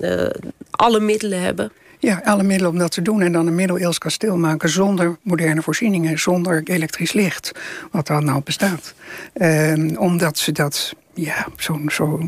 alle 0.72 1.00
middelen 1.00 1.42
hebben. 1.42 1.72
Ja, 2.00 2.22
alle 2.24 2.44
middelen 2.44 2.72
om 2.72 2.78
dat 2.78 2.92
te 2.92 3.02
doen. 3.02 3.22
En 3.22 3.32
dan 3.32 3.48
een 3.48 3.56
middeleeuws 3.56 3.98
kasteel 3.98 4.38
maken 4.38 4.70
zonder 4.70 5.18
moderne 5.22 5.62
voorzieningen, 5.62 6.20
zonder 6.20 6.62
elektrisch 6.64 7.14
licht. 7.14 7.52
Wat 7.92 8.08
dan 8.08 8.26
nou 8.26 8.42
bestaat. 8.44 8.94
Ehm, 9.34 9.96
omdat 9.96 10.38
ze 10.38 10.52
dat 10.52 10.94
ja, 11.14 11.48
zo, 11.58 11.82
zo, 11.88 12.20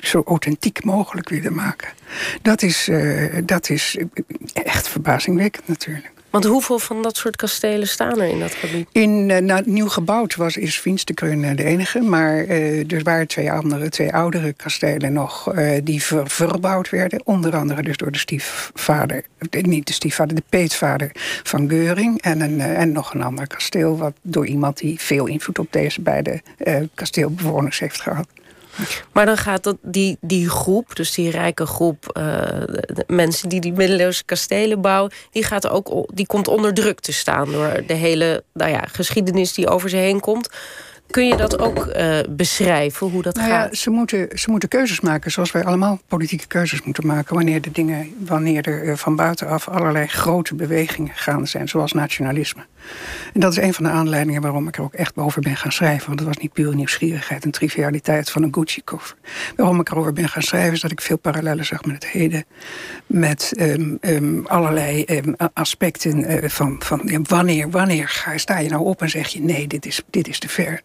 zo 0.00 0.22
authentiek 0.26 0.84
mogelijk 0.84 1.28
willen 1.28 1.54
maken. 1.54 1.88
Dat 2.42 2.62
is, 2.62 2.88
uh, 2.88 3.36
dat 3.44 3.70
is 3.70 3.98
echt 4.52 4.88
verbazingwekkend 4.88 5.68
natuurlijk. 5.68 6.12
Want 6.30 6.44
hoeveel 6.44 6.78
van 6.78 7.02
dat 7.02 7.16
soort 7.16 7.36
kastelen 7.36 7.88
staan 7.88 8.20
er 8.20 8.28
in 8.28 8.40
dat 8.40 8.54
gebied? 8.54 8.88
In 8.92 9.28
uh, 9.28 9.38
nou, 9.38 9.62
nieuw 9.64 9.88
gebouwd 9.88 10.36
was, 10.36 10.56
is 10.56 10.80
Vinstekreun 10.80 11.42
uh, 11.42 11.56
de 11.56 11.64
enige. 11.64 12.00
Maar 12.00 12.44
uh, 12.44 12.92
er 12.92 13.02
waren 13.02 13.26
twee 13.26 13.52
andere, 13.52 13.88
twee 13.88 14.12
oudere 14.12 14.52
kastelen 14.52 15.12
nog... 15.12 15.54
die 15.82 16.02
ver, 16.02 16.30
verbouwd 16.30 16.90
werden. 16.90 17.20
Onder 17.24 17.56
andere 17.56 17.82
dus 17.82 17.96
door 17.96 18.12
de 18.12 18.18
stiefvader... 18.18 19.24
niet 19.50 19.86
de 19.86 19.92
stiefvader, 19.92 20.36
de 20.36 20.42
peetvader 20.48 21.10
van 21.42 21.68
Geuring. 21.68 22.22
En, 22.22 22.40
een, 22.40 22.60
en 22.60 22.92
nog 22.92 23.14
een 23.14 23.22
ander 23.22 23.46
kasteel... 23.46 23.96
Wat 23.96 24.14
door 24.22 24.46
iemand 24.46 24.78
die 24.78 25.00
veel 25.00 25.26
invloed 25.26 25.58
op 25.58 25.72
deze 25.72 26.00
beide 26.00 26.42
kasteelbewoners 26.94 27.78
heeft 27.78 28.00
gehad. 28.00 28.26
Maar 29.12 29.26
dan 29.26 29.36
gaat 29.36 29.62
dat, 29.62 29.76
die, 29.82 30.16
die 30.20 30.48
groep, 30.48 30.96
dus 30.96 31.12
die 31.12 31.30
rijke 31.30 31.66
groep 31.66 32.10
de 32.12 33.04
mensen 33.06 33.48
die 33.48 33.60
die 33.60 33.72
middeleeuwse 33.72 34.24
kastelen 34.24 34.80
bouwen, 34.80 35.12
die, 35.30 35.44
gaat 35.44 35.68
ook, 35.68 36.06
die 36.14 36.26
komt 36.26 36.48
onder 36.48 36.74
druk 36.74 37.00
te 37.00 37.12
staan 37.12 37.52
door 37.52 37.82
de 37.86 37.94
hele 37.94 38.42
nou 38.52 38.70
ja, 38.70 38.84
geschiedenis 38.92 39.52
die 39.52 39.68
over 39.68 39.90
ze 39.90 39.96
heen 39.96 40.20
komt. 40.20 40.48
Kun 41.10 41.26
je 41.26 41.36
dat 41.36 41.58
ook 41.58 41.86
uh, 41.86 42.18
beschrijven, 42.30 43.06
hoe 43.10 43.22
dat 43.22 43.34
nou 43.34 43.48
gaat? 43.48 43.70
Ja, 43.70 43.76
ze, 43.76 43.90
moeten, 43.90 44.28
ze 44.38 44.50
moeten 44.50 44.68
keuzes 44.68 45.00
maken, 45.00 45.30
zoals 45.30 45.52
wij 45.52 45.64
allemaal 45.64 46.00
politieke 46.06 46.46
keuzes 46.46 46.82
moeten 46.82 47.06
maken... 47.06 47.34
wanneer, 47.34 47.60
de 47.60 47.70
dingen, 47.70 48.14
wanneer 48.26 48.68
er 48.68 48.84
uh, 48.84 48.96
van 48.96 49.16
buitenaf 49.16 49.68
allerlei 49.68 50.06
grote 50.06 50.54
bewegingen 50.54 51.14
gaande 51.14 51.46
zijn... 51.46 51.68
zoals 51.68 51.92
nationalisme. 51.92 52.66
En 53.34 53.40
dat 53.40 53.52
is 53.52 53.58
een 53.58 53.74
van 53.74 53.84
de 53.84 53.90
aanleidingen 53.90 54.42
waarom 54.42 54.68
ik 54.68 54.76
er 54.76 54.82
ook 54.82 54.94
echt 54.94 55.16
over 55.16 55.40
ben 55.42 55.56
gaan 55.56 55.72
schrijven. 55.72 56.06
Want 56.06 56.18
het 56.18 56.28
was 56.28 56.38
niet 56.38 56.52
puur 56.52 56.74
nieuwsgierigheid 56.74 57.44
en 57.44 57.50
trivialiteit 57.50 58.30
van 58.30 58.42
een 58.42 58.54
Gucci-koffer. 58.54 59.16
Waarom 59.56 59.80
ik 59.80 59.90
erover 59.90 60.12
ben 60.12 60.28
gaan 60.28 60.42
schrijven 60.42 60.72
is 60.72 60.80
dat 60.80 60.90
ik 60.90 61.00
veel 61.00 61.18
parallellen 61.18 61.64
zag 61.64 61.84
met 61.84 61.94
het 61.94 62.06
heden. 62.06 62.44
Met 63.06 63.52
um, 63.58 63.98
um, 64.00 64.46
allerlei 64.46 65.04
um, 65.04 65.34
aspecten 65.52 66.30
uh, 66.30 66.48
van, 66.48 66.76
van 66.78 67.24
wanneer, 67.28 67.70
wanneer 67.70 68.08
ga, 68.08 68.38
sta 68.38 68.58
je 68.58 68.68
nou 68.68 68.84
op 68.84 69.02
en 69.02 69.10
zeg 69.10 69.28
je... 69.28 69.40
nee, 69.40 69.66
dit 69.66 69.86
is, 69.86 70.02
dit 70.10 70.28
is 70.28 70.38
te 70.38 70.48
ver. 70.48 70.80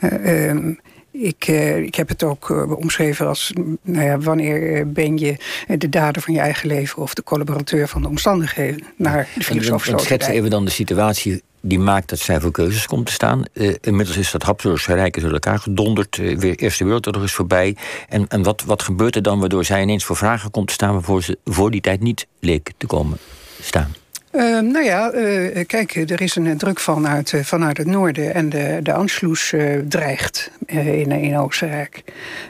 Uh, 0.00 0.74
ik, 1.10 1.48
uh, 1.48 1.76
ik 1.76 1.94
heb 1.94 2.08
het 2.08 2.22
ook 2.22 2.48
uh, 2.48 2.78
omschreven 2.78 3.26
als, 3.26 3.52
nou 3.82 4.04
ja, 4.04 4.18
wanneer 4.18 4.92
ben 4.92 5.18
je 5.18 5.36
de 5.66 5.88
dader 5.88 6.22
van 6.22 6.34
je 6.34 6.40
eigen 6.40 6.68
leven 6.68 7.02
of 7.02 7.14
de 7.14 7.22
collaborateur 7.22 7.88
van 7.88 8.02
de 8.02 8.08
omstandigheden 8.08 8.84
naar 8.96 9.28
de 9.34 9.44
filosofische 9.44 9.98
Schets 9.98 10.26
even 10.26 10.50
dan 10.50 10.64
de 10.64 10.70
situatie 10.70 11.42
die 11.62 11.78
maakt 11.78 12.08
dat 12.08 12.18
zij 12.18 12.40
voor 12.40 12.50
keuzes 12.50 12.86
komt 12.86 13.06
te 13.06 13.12
staan. 13.12 13.42
Uh, 13.52 13.74
inmiddels 13.80 14.16
is 14.16 14.30
dat 14.30 14.42
Habsburgse 14.42 14.94
Rijk 14.94 15.20
door 15.20 15.32
elkaar 15.32 15.58
gedonderd. 15.58 16.16
Uh, 16.16 16.38
weer 16.38 16.56
Eerste 16.56 16.84
Wereldoorlog 16.84 17.22
is 17.22 17.32
voorbij. 17.32 17.76
En, 18.08 18.28
en 18.28 18.42
wat, 18.42 18.62
wat 18.66 18.82
gebeurt 18.82 19.16
er 19.16 19.22
dan 19.22 19.40
waardoor 19.40 19.64
zij 19.64 19.82
ineens 19.82 20.04
voor 20.04 20.16
vragen 20.16 20.50
komt 20.50 20.66
te 20.66 20.72
staan... 20.72 20.92
waarvoor 20.92 21.22
ze 21.22 21.38
voor 21.44 21.70
die 21.70 21.80
tijd 21.80 22.00
niet 22.00 22.26
leek 22.40 22.72
te 22.76 22.86
komen 22.86 23.18
staan? 23.60 23.94
Uh, 24.32 24.60
nou 24.60 24.84
ja, 24.84 25.12
uh, 25.14 25.64
kijk, 25.66 25.94
er 25.94 26.20
is 26.20 26.36
een 26.36 26.58
druk 26.58 26.80
vanuit, 26.80 27.32
uh, 27.32 27.42
vanuit 27.44 27.76
het 27.76 27.86
noorden 27.86 28.34
en 28.34 28.48
de, 28.48 28.80
de 28.82 28.92
Anschluss 28.92 29.54
dreigt 29.88 30.50
in, 30.66 31.10
in 31.10 31.36
Oostenrijk. 31.36 32.04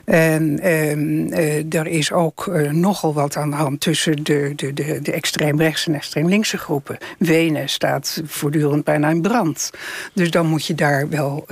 En 0.04 0.60
ehm, 0.60 1.32
er 1.72 1.86
is 1.86 2.12
ook 2.12 2.50
nogal 2.70 3.14
wat 3.14 3.36
aan 3.36 3.50
de 3.50 3.56
hand 3.56 3.80
tussen 3.80 4.24
de, 4.24 4.52
de, 4.56 4.72
de, 4.72 5.00
de 5.02 5.12
extreemrechtse 5.12 5.88
en 5.88 5.94
extreem 5.94 6.28
linkse 6.28 6.58
groepen. 6.58 6.98
Wenen 7.18 7.68
staat 7.68 8.22
voortdurend 8.24 8.84
bijna 8.84 9.08
in 9.08 9.22
brand. 9.22 9.70
Dus 10.14 10.30
dan 10.30 10.46
moet 10.46 10.66
je 10.66 10.74
daar 10.74 11.08
wel 11.08 11.46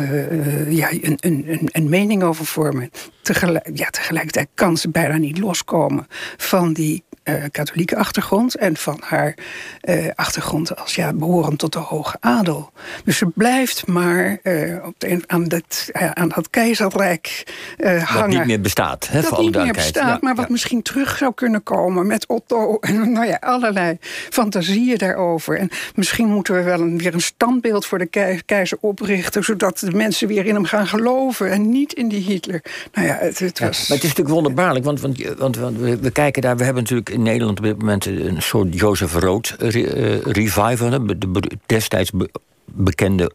ja, 0.69 0.91
een, 0.91 1.19
een, 1.21 1.69
een 1.73 1.89
mening 1.89 2.23
over 2.23 2.47
vormen. 2.47 2.91
Tegelijk, 3.23 3.71
ja, 3.75 3.91
tegelijkertijd 3.91 4.49
kan 4.55 4.77
ze 4.77 4.89
bijna 4.89 5.17
niet 5.17 5.39
loskomen 5.39 6.07
van 6.37 6.73
die 6.73 7.05
uh, 7.25 7.45
katholieke 7.51 7.97
achtergrond 7.97 8.55
en 8.55 8.77
van 8.77 9.01
haar 9.05 9.35
uh, 9.83 10.09
achtergrond 10.15 10.77
als 10.77 10.95
ja, 10.95 11.13
behorend 11.13 11.59
tot 11.59 11.73
de 11.73 11.79
hoge 11.79 12.17
adel. 12.21 12.73
Dus 13.05 13.19
ze 13.19 13.27
blijft 13.27 13.87
maar 13.87 14.39
uh, 14.43 14.85
op 14.85 14.95
de, 14.99 15.23
aan, 15.27 15.45
dat, 15.45 15.89
aan 15.93 16.29
dat 16.29 16.51
keizerrijk 16.51 17.53
hangen. 17.79 18.07
Dat 18.07 18.29
niet 18.29 18.47
meer 18.47 18.61
bestaat, 18.61 19.09
hè, 19.09 19.21
dat 19.21 19.39
niet 19.39 19.57
meer 19.57 19.73
bestaat, 19.73 20.13
ja, 20.13 20.19
maar 20.21 20.35
wat 20.35 20.45
ja. 20.45 20.53
misschien 20.53 20.83
terug 20.83 21.17
zou 21.17 21.35
kunnen 21.35 21.63
komen 21.63 22.07
met 22.07 22.27
Otto. 22.27 22.79
En 22.81 23.13
nou 23.13 23.27
ja, 23.27 23.37
allerlei 23.41 23.97
fantasieën 24.31 24.99
daarover. 24.99 25.59
En 25.59 25.71
misschien 25.95 26.29
moeten 26.29 26.55
we 26.55 26.63
wel 26.63 26.81
een, 26.81 26.99
weer 26.99 27.15
een 27.15 27.21
standbeeld 27.21 27.87
voor 27.87 27.99
de 27.99 28.41
keizer 28.47 28.79
oprichten, 28.81 29.45
zodat 29.45 29.79
de 29.79 29.93
mensen 29.93 30.29
weer 30.29 30.47
in 30.47 30.55
hem 30.55 30.65
gaan 30.65 30.87
geloven 30.87 31.51
en 31.51 31.71
niet 31.71 31.93
in 31.93 32.09
die 32.09 32.23
Hitler. 32.23 32.63
Nou 32.93 33.07
ja, 33.07 33.10
het, 33.19 33.39
het 33.39 33.59
was... 33.59 33.89
maar 33.89 33.97
het 33.97 34.07
is 34.07 34.15
natuurlijk 34.15 34.29
wonderbaarlijk, 34.29 34.85
want, 34.85 35.01
want, 35.01 35.23
want, 35.39 35.57
want 35.57 35.79
we, 35.79 35.99
we 35.99 36.11
kijken 36.11 36.43
daar, 36.43 36.57
we 36.57 36.65
hebben 36.65 36.83
natuurlijk 36.83 37.11
in 37.11 37.23
Nederland 37.23 37.59
op 37.59 37.65
dit 37.65 37.79
moment 37.79 38.07
een 38.07 38.43
soort 38.43 38.79
Jozef 38.79 39.15
Rood 39.15 39.57
uh, 39.59 40.21
revival. 40.21 40.91
De, 41.07 41.19
de, 41.19 41.43
destijds 41.67 42.11
be, 42.11 42.31
bekende 42.65 43.33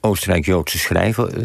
Oostenrijk-Joodse 0.00 0.78
schrijver. 0.78 1.38
Uh, 1.38 1.44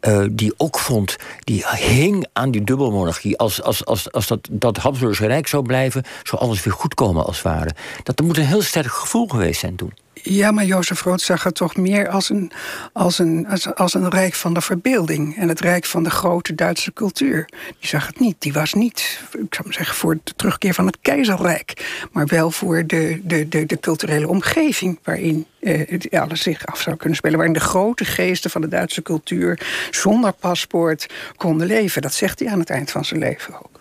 uh, 0.00 0.26
die 0.30 0.54
ook 0.56 0.78
vond, 0.78 1.16
die 1.38 1.64
hing 1.68 2.26
aan 2.32 2.50
die 2.50 2.64
dubbelmonarchie. 2.64 3.38
Als, 3.38 3.62
als, 3.62 3.84
als, 3.84 4.12
als 4.12 4.26
dat, 4.26 4.48
dat 4.50 4.76
Habsburgse 4.76 5.26
Rijk 5.26 5.46
zou 5.46 5.62
blijven, 5.62 6.02
zou 6.22 6.42
alles 6.42 6.62
weer 6.64 6.74
goed 6.74 6.94
komen 6.94 7.24
als 7.24 7.36
het 7.36 7.44
ware. 7.44 7.70
Dat 8.02 8.18
er 8.18 8.24
moet 8.24 8.36
een 8.36 8.44
heel 8.44 8.62
sterk 8.62 8.92
gevoel 8.92 9.26
geweest 9.26 9.60
zijn 9.60 9.76
toen. 9.76 9.92
Ja, 10.22 10.50
maar 10.50 10.64
Jozef 10.64 11.02
Rood 11.02 11.20
zag 11.20 11.42
het 11.42 11.54
toch 11.54 11.76
meer 11.76 12.08
als 12.08 12.28
een, 12.28 12.52
als, 12.92 13.18
een, 13.18 13.46
als, 13.48 13.74
als 13.74 13.94
een 13.94 14.08
rijk 14.08 14.34
van 14.34 14.54
de 14.54 14.60
verbeelding. 14.60 15.36
En 15.36 15.48
het 15.48 15.60
rijk 15.60 15.84
van 15.84 16.02
de 16.02 16.10
grote 16.10 16.54
Duitse 16.54 16.92
cultuur. 16.92 17.48
Die 17.78 17.88
zag 17.88 18.06
het 18.06 18.20
niet. 18.20 18.36
Die 18.38 18.52
was 18.52 18.72
niet, 18.72 19.20
ik 19.32 19.54
zou 19.54 19.64
maar 19.64 19.74
zeggen, 19.74 19.96
voor 19.96 20.18
de 20.24 20.32
terugkeer 20.36 20.74
van 20.74 20.86
het 20.86 20.98
keizerrijk. 21.00 22.06
Maar 22.12 22.26
wel 22.26 22.50
voor 22.50 22.86
de, 22.86 23.20
de, 23.24 23.48
de, 23.48 23.66
de 23.66 23.80
culturele 23.80 24.28
omgeving 24.28 24.98
waarin 25.02 25.46
eh, 25.60 26.20
alles 26.20 26.42
zich 26.42 26.66
af 26.66 26.80
zou 26.80 26.96
kunnen 26.96 27.16
spelen. 27.16 27.36
Waarin 27.36 27.54
de 27.54 27.60
grote 27.60 28.04
geesten 28.04 28.50
van 28.50 28.60
de 28.60 28.68
Duitse 28.68 29.02
cultuur 29.02 29.60
zonder 29.90 30.32
paspoort 30.32 31.06
konden 31.36 31.66
leven. 31.66 32.02
Dat 32.02 32.14
zegt 32.14 32.38
hij 32.38 32.48
aan 32.48 32.58
het 32.58 32.70
eind 32.70 32.90
van 32.90 33.04
zijn 33.04 33.20
leven 33.20 33.54
ook. 33.54 33.80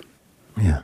Ja. 0.55 0.84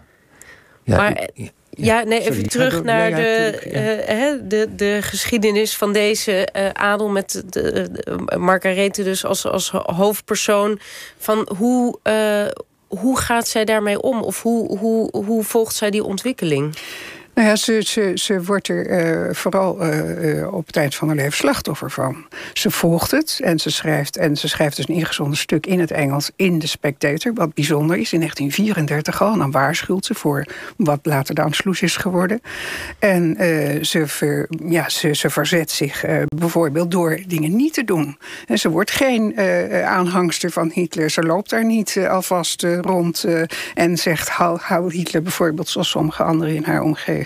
ja 0.84 0.98
maar, 0.98 1.30
ja, 1.76 2.04
nee, 2.04 2.20
even 2.20 2.34
Sorry, 2.34 2.48
terug 2.48 2.84
naar 2.84 3.10
ja, 3.10 3.16
de, 3.16 3.62
ja. 3.70 4.34
uh, 4.34 4.40
de, 4.44 4.76
de 4.76 5.00
geschiedenis 5.02 5.76
van 5.76 5.94
deze 5.94 6.48
uh, 6.56 6.70
adel 6.70 7.10
met 7.10 7.44
de, 7.50 7.72
de, 7.92 8.38
Margarethe 8.38 9.04
dus 9.04 9.26
als, 9.26 9.46
als 9.46 9.70
hoofdpersoon. 9.72 10.80
Van 11.18 11.50
hoe, 11.58 12.00
uh, 12.04 12.46
hoe 12.88 13.20
gaat 13.20 13.48
zij 13.48 13.66
daarmee 13.66 14.02
om? 14.02 14.22
Of 14.22 14.42
hoe, 14.42 14.78
hoe, 14.78 15.10
hoe 15.26 15.44
volgt 15.44 15.76
zij 15.76 15.90
die 15.90 16.04
ontwikkeling? 16.04 16.76
Nou 17.36 17.48
ja, 17.48 17.56
ze, 17.56 17.82
ze, 17.86 18.12
ze 18.16 18.44
wordt 18.44 18.68
er 18.68 18.90
uh, 19.28 19.34
vooral 19.34 19.86
uh, 19.86 20.38
uh, 20.38 20.54
op 20.54 20.68
het 20.68 20.76
eind 20.76 20.96
van 20.96 21.08
haar 21.08 21.18
leven 21.18 21.38
slachtoffer 21.38 21.92
van. 21.92 22.26
Ze 22.54 22.72
volgt 22.72 23.12
het 23.12 23.40
en 23.44 23.60
ze 23.60 23.70
schrijft, 23.70 24.18
en 24.18 24.38
ze 24.38 24.48
schrijft 24.48 24.76
dus 24.76 24.88
een 24.88 24.96
ingezonden 24.96 25.38
stuk 25.38 25.66
in 25.66 25.80
het 25.80 25.92
Engels 25.92 26.32
in 26.36 26.60
de 26.60 26.68
Spectator. 26.68 27.34
Wat 27.34 27.54
bijzonder 27.54 27.98
is, 27.98 28.14
in 28.14 28.20
1934 28.20 29.22
al. 29.22 29.32
En 29.32 29.40
dan 29.40 29.52
waarschuwt 29.52 30.06
ze 30.06 30.14
voor 30.14 30.46
wat 30.78 31.00
later 31.04 31.36
de 31.36 31.42
Anschluss 31.42 31.82
is 31.82 31.98
geworden. 31.98 32.42
En 33.00 33.36
ze, 33.86 34.48
ja, 34.66 34.90
ze, 34.90 35.16
ze 35.16 35.30
verzet 35.30 35.72
zich 35.72 36.06
bijvoorbeeld 36.36 36.92
door 36.92 37.20
dingen 37.28 37.56
niet 37.56 37.74
te 37.74 37.84
doen. 37.84 38.18
En 38.48 38.60
ze 38.60 38.70
wordt 38.70 38.92
geen 38.92 39.40
aanhangster 39.86 40.52
van 40.52 40.72
Hitler. 40.74 41.10
Ze 41.10 41.24
loopt 41.24 41.50
daar 41.50 41.66
niet 41.66 41.98
alvast 42.10 42.66
rond 42.82 43.26
en 43.74 43.98
zegt 43.98 44.30
hou 44.30 44.94
Hitler 44.94 45.22
bijvoorbeeld 45.22 45.70
zoals 45.70 45.90
sommige 45.90 46.24
anderen 46.24 46.56
in 46.56 46.64
haar 46.64 46.82
omgeving. 46.82 47.25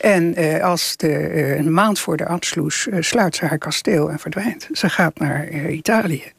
En 0.00 0.40
uh, 0.40 0.64
als 0.64 0.96
de, 0.96 1.08
uh, 1.08 1.56
een 1.56 1.72
maand 1.72 1.98
voor 1.98 2.16
de 2.16 2.26
Anschluss 2.26 2.86
uh, 2.86 2.96
sluit 3.00 3.36
ze 3.36 3.46
haar 3.46 3.58
kasteel 3.58 4.10
en 4.10 4.18
verdwijnt. 4.18 4.68
Ze 4.72 4.88
gaat 4.88 5.18
naar 5.18 5.48
Italië. 5.70 6.32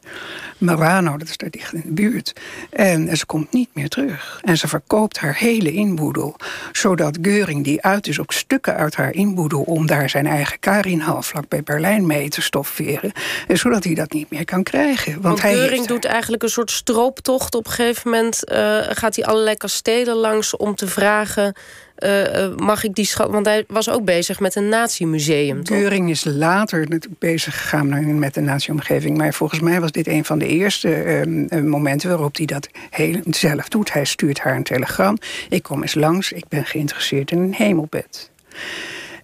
Marano, 0.58 1.18
dat 1.18 1.28
is 1.28 1.38
daar 1.38 1.50
dicht 1.50 1.74
in 1.74 1.82
de 1.86 1.92
buurt. 1.92 2.34
En 2.70 3.18
ze 3.18 3.26
komt 3.26 3.52
niet 3.52 3.70
meer 3.74 3.90
terug. 3.90 4.40
En 4.44 4.58
ze 4.58 4.68
verkoopt 4.68 5.20
haar 5.20 5.36
hele 5.36 5.72
inboedel. 5.72 6.36
Zodat 6.72 7.18
Geuring, 7.22 7.64
die 7.64 7.82
uit 7.82 8.08
is, 8.08 8.20
ook 8.20 8.32
stukken 8.32 8.76
uit 8.76 8.96
haar 8.96 9.14
inboedel... 9.14 9.62
om 9.62 9.86
daar 9.86 10.10
zijn 10.10 10.28
eigen 10.28 10.60
Karinhal 10.60 11.22
vlak 11.22 11.48
bij 11.48 11.64
Berlijn 11.64 12.06
mee 12.06 12.30
te 12.30 12.42
stofferen. 12.42 13.12
Zodat 13.48 13.84
hij 13.84 13.94
dat 13.94 14.12
niet 14.14 14.30
meer 14.30 14.46
kan 14.46 14.64
krijgen. 14.64 15.12
Want, 15.12 15.24
Want 15.24 15.42
hij 15.42 15.54
Geuring 15.54 15.86
doet 15.86 16.06
eigenlijk 16.06 16.44
een 16.44 16.50
soort 16.50 16.72
strooptocht. 16.72 17.56
Op 17.56 17.66
een 17.66 17.72
gegeven 17.72 18.12
moment 18.12 18.52
uh, 18.52 18.78
gaat 18.90 19.16
hij 19.16 19.26
allerlei 19.26 19.56
kastelen 19.56 20.16
langs 20.16 20.58
om 20.58 20.76
te 20.76 20.88
vragen... 20.88 21.56
Uh, 21.98 22.56
mag 22.56 22.84
ik 22.84 22.94
die 22.94 23.06
schat... 23.06 23.32
Want 23.32 23.46
hij 23.46 23.64
was 23.68 23.90
ook 23.90 24.06
bezig 24.06 24.40
met 24.40 24.56
een 24.56 24.70
natiemuseum, 24.70 25.66
Geuring 25.66 26.10
is 26.10 26.24
later 26.24 26.88
bezig 27.20 27.62
gegaan 27.62 28.20
met 28.20 28.34
de 28.34 28.42
natieomgeving. 28.42 29.18
Maar 29.18 29.34
volgens 29.34 29.60
mij 29.60 29.82
was 29.82 29.92
dit 29.92 30.08
een 30.08 30.26
van 30.26 30.40
de 30.40 30.48
eerste 30.48 31.24
uh, 31.26 31.62
momenten... 31.62 32.10
waarop 32.10 32.36
hij 32.36 32.46
dat 32.46 32.70
heel 32.90 33.20
zelf 33.30 33.70
doet. 33.70 33.94
Hij 33.94 34.06
stuurt 34.06 34.40
haar 34.40 34.56
een 34.56 34.64
telegram. 34.64 35.18
Ik 35.50 35.64
kom 35.64 35.82
eens 35.82 35.96
langs, 35.96 36.32
ik 36.32 36.48
ben 36.48 36.66
geïnteresseerd 36.66 37.32
in 37.32 37.40
een 37.40 37.54
hemelbed. 37.54 38.32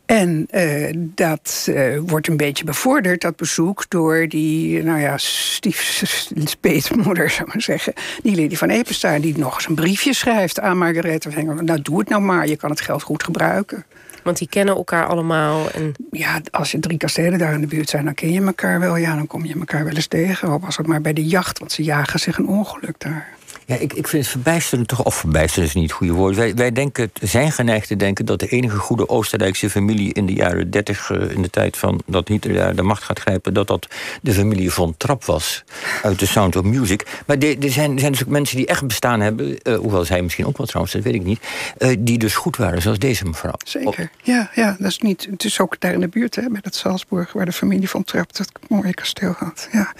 En 0.09 0.47
uh, 0.51 0.89
dat 0.95 1.67
uh, 1.69 1.99
wordt 2.05 2.27
een 2.27 2.37
beetje 2.37 2.63
bevorderd, 2.63 3.21
dat 3.21 3.35
bezoek, 3.35 3.85
door 3.87 4.27
die, 4.27 4.83
nou 4.83 4.99
ja, 4.99 5.17
stiefspeetmoeder, 5.17 7.29
zou 7.29 7.47
ik 7.47 7.53
maar 7.53 7.61
zeggen. 7.61 7.93
Die 8.23 8.41
Lady 8.41 8.55
van 8.55 8.69
Epenstein, 8.69 9.21
die 9.21 9.37
nog 9.37 9.55
eens 9.55 9.67
een 9.67 9.75
briefje 9.75 10.13
schrijft 10.13 10.59
aan 10.59 10.77
Margarethe. 10.77 11.43
Nou, 11.43 11.81
doe 11.81 11.99
het 11.99 12.09
nou 12.09 12.21
maar, 12.21 12.47
je 12.47 12.55
kan 12.55 12.69
het 12.69 12.81
geld 12.81 13.03
goed 13.03 13.23
gebruiken. 13.23 13.85
Want 14.23 14.37
die 14.37 14.49
kennen 14.49 14.75
elkaar 14.75 15.07
allemaal. 15.07 15.71
En... 15.71 15.93
Ja, 16.11 16.41
als 16.51 16.71
je 16.71 16.79
drie 16.79 16.97
kastelen 16.97 17.39
daar 17.39 17.53
in 17.53 17.61
de 17.61 17.67
buurt 17.67 17.89
zijn, 17.89 18.05
dan 18.05 18.13
ken 18.13 18.31
je 18.31 18.41
elkaar 18.41 18.79
wel. 18.79 18.95
Ja, 18.95 19.15
dan 19.15 19.27
kom 19.27 19.45
je 19.45 19.55
elkaar 19.59 19.83
wel 19.83 19.95
eens 19.95 20.07
tegen. 20.07 20.53
Of 20.53 20.61
was 20.61 20.77
het 20.77 20.87
maar 20.87 21.01
bij 21.01 21.13
de 21.13 21.25
jacht, 21.25 21.59
want 21.59 21.71
ze 21.71 21.83
jagen 21.83 22.19
zich 22.19 22.37
een 22.37 22.47
ongeluk 22.47 22.95
daar. 22.97 23.37
Ja, 23.69 23.75
ik, 23.75 23.93
ik 23.93 24.07
vind 24.07 24.23
het 24.23 24.31
verbijsterend 24.31 24.87
toch, 24.87 25.03
of 25.03 25.15
verbijsterend 25.15 25.69
is 25.69 25.75
niet 25.75 25.83
het 25.89 25.97
goede 25.97 26.13
woord. 26.13 26.35
Wij, 26.35 26.55
wij 26.55 26.71
denken, 26.71 27.11
zijn 27.21 27.51
geneigd 27.51 27.87
te 27.87 27.95
denken 27.95 28.25
dat 28.25 28.39
de 28.39 28.47
enige 28.47 28.77
goede 28.77 29.09
Oostenrijkse 29.09 29.69
familie 29.69 30.13
in 30.13 30.25
de 30.25 30.33
jaren 30.33 30.71
30, 30.71 31.09
uh, 31.09 31.31
in 31.31 31.41
de 31.41 31.49
tijd 31.49 31.77
van 31.77 32.01
dat 32.05 32.27
Hitler 32.27 32.55
daar 32.55 32.75
de 32.75 32.81
macht 32.81 33.03
gaat 33.03 33.19
grijpen, 33.19 33.53
dat 33.53 33.67
dat 33.67 33.87
de 34.21 34.33
familie 34.33 34.71
von 34.71 34.97
Trapp 34.97 35.25
was 35.25 35.63
uit 36.03 36.19
de 36.19 36.25
Sound 36.25 36.55
of 36.55 36.63
Music. 36.63 37.21
Maar 37.25 37.37
er 37.37 37.71
zijn, 37.71 37.99
zijn 37.99 38.11
dus 38.11 38.23
ook 38.23 38.29
mensen 38.29 38.57
die 38.57 38.65
echt 38.65 38.87
bestaan 38.87 39.19
hebben, 39.19 39.57
uh, 39.63 39.77
hoewel 39.77 40.05
zij 40.05 40.21
misschien 40.21 40.45
ook 40.45 40.57
wel 40.57 40.67
trouwens, 40.67 40.93
dat 40.93 41.03
weet 41.03 41.13
ik 41.13 41.23
niet, 41.23 41.39
uh, 41.79 41.95
die 41.99 42.17
dus 42.17 42.35
goed 42.35 42.57
waren, 42.57 42.81
zoals 42.81 42.99
deze 42.99 43.25
mevrouw. 43.25 43.55
Zeker, 43.65 44.09
ja, 44.23 44.51
ja, 44.53 44.75
dat 44.79 44.91
is 44.91 44.99
niet. 44.99 45.27
Het 45.31 45.43
is 45.43 45.59
ook 45.59 45.79
daar 45.79 45.93
in 45.93 45.99
de 45.99 46.07
buurt, 46.07 46.35
hè, 46.35 46.49
bij 46.49 46.61
dat 46.61 46.75
Salzburg, 46.75 47.33
waar 47.33 47.45
de 47.45 47.51
familie 47.51 47.89
von 47.89 48.03
Trapp 48.03 48.37
dat 48.37 48.51
mooie 48.67 48.93
kasteel 48.93 49.35
had. 49.37 49.69
Ja. 49.71 49.93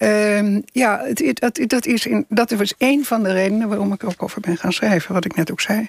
Ehm, 0.00 0.60
ja, 0.72 1.00
het, 1.14 1.68
dat, 1.68 1.79
dat, 1.80 1.92
is 1.92 2.06
in, 2.06 2.24
dat 2.28 2.50
was 2.50 2.74
een 2.78 3.04
van 3.04 3.22
de 3.22 3.32
redenen 3.32 3.68
waarom 3.68 3.92
ik 3.92 4.04
ook 4.04 4.22
over 4.22 4.40
ben 4.40 4.56
gaan 4.56 4.72
schrijven. 4.72 5.14
Wat 5.14 5.24
ik 5.24 5.36
net 5.36 5.50
ook 5.50 5.60
zei. 5.60 5.88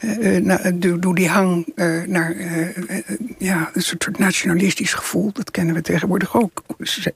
Uh, 0.00 0.56
doe, 0.74 1.14
die 1.14 1.28
hang 1.28 1.72
naar 2.06 2.36
ja, 3.38 3.70
een 3.72 3.82
soort 3.82 4.18
nationalistisch 4.18 4.92
gevoel. 4.94 5.32
Dat 5.32 5.50
kennen 5.50 5.74
we 5.74 5.80
tegenwoordig 5.80 6.36
ook. 6.36 6.62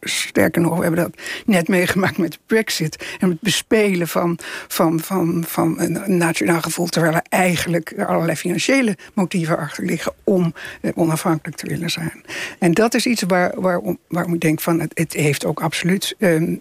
Sterker 0.00 0.62
nog, 0.62 0.76
we 0.76 0.82
hebben 0.82 1.02
dat 1.02 1.20
net 1.46 1.68
meegemaakt 1.68 2.18
met 2.18 2.32
de 2.32 2.38
Brexit. 2.46 3.06
En 3.18 3.28
het 3.28 3.40
bespelen 3.40 4.08
van, 4.08 4.38
van, 4.68 5.00
van, 5.00 5.44
van 5.46 5.80
een 5.80 6.16
nationaal 6.16 6.60
gevoel. 6.60 6.86
Terwijl 6.86 7.14
er 7.14 7.22
eigenlijk 7.28 7.94
allerlei 7.98 8.36
financiële 8.36 8.96
motieven 9.14 9.58
achter 9.58 9.84
liggen 9.84 10.12
om 10.24 10.54
onafhankelijk 10.94 11.56
te 11.56 11.68
willen 11.68 11.90
zijn. 11.90 12.24
En 12.58 12.72
dat 12.72 12.94
is 12.94 13.06
iets 13.06 13.22
waar, 13.22 13.60
waarom, 13.60 13.98
waarom 14.08 14.34
ik 14.34 14.40
denk 14.40 14.60
van 14.60 14.80
het, 14.80 14.90
het 14.94 15.12
heeft 15.12 15.44
ook 15.44 15.60
absoluut 15.60 16.14
uh, 16.18 16.56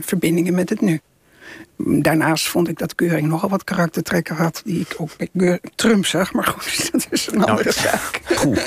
verbindingen 0.00 0.54
met 0.54 0.68
het 0.68 0.80
nu. 0.80 0.97
Daarnaast 1.76 2.48
vond 2.48 2.68
ik 2.68 2.78
dat 2.78 2.94
Keuring 2.94 3.28
nogal 3.28 3.48
wat 3.48 3.64
karaktertrekken 3.64 4.36
had... 4.36 4.62
die 4.64 4.80
ik 4.80 4.94
ook 4.96 5.10
bij 5.32 5.60
Trump 5.74 6.06
zag, 6.06 6.32
maar 6.32 6.44
goed, 6.44 6.88
dat 6.92 7.06
is 7.10 7.26
een 7.26 7.44
andere 7.44 7.72
nou, 7.76 7.88
zaak. 7.88 8.20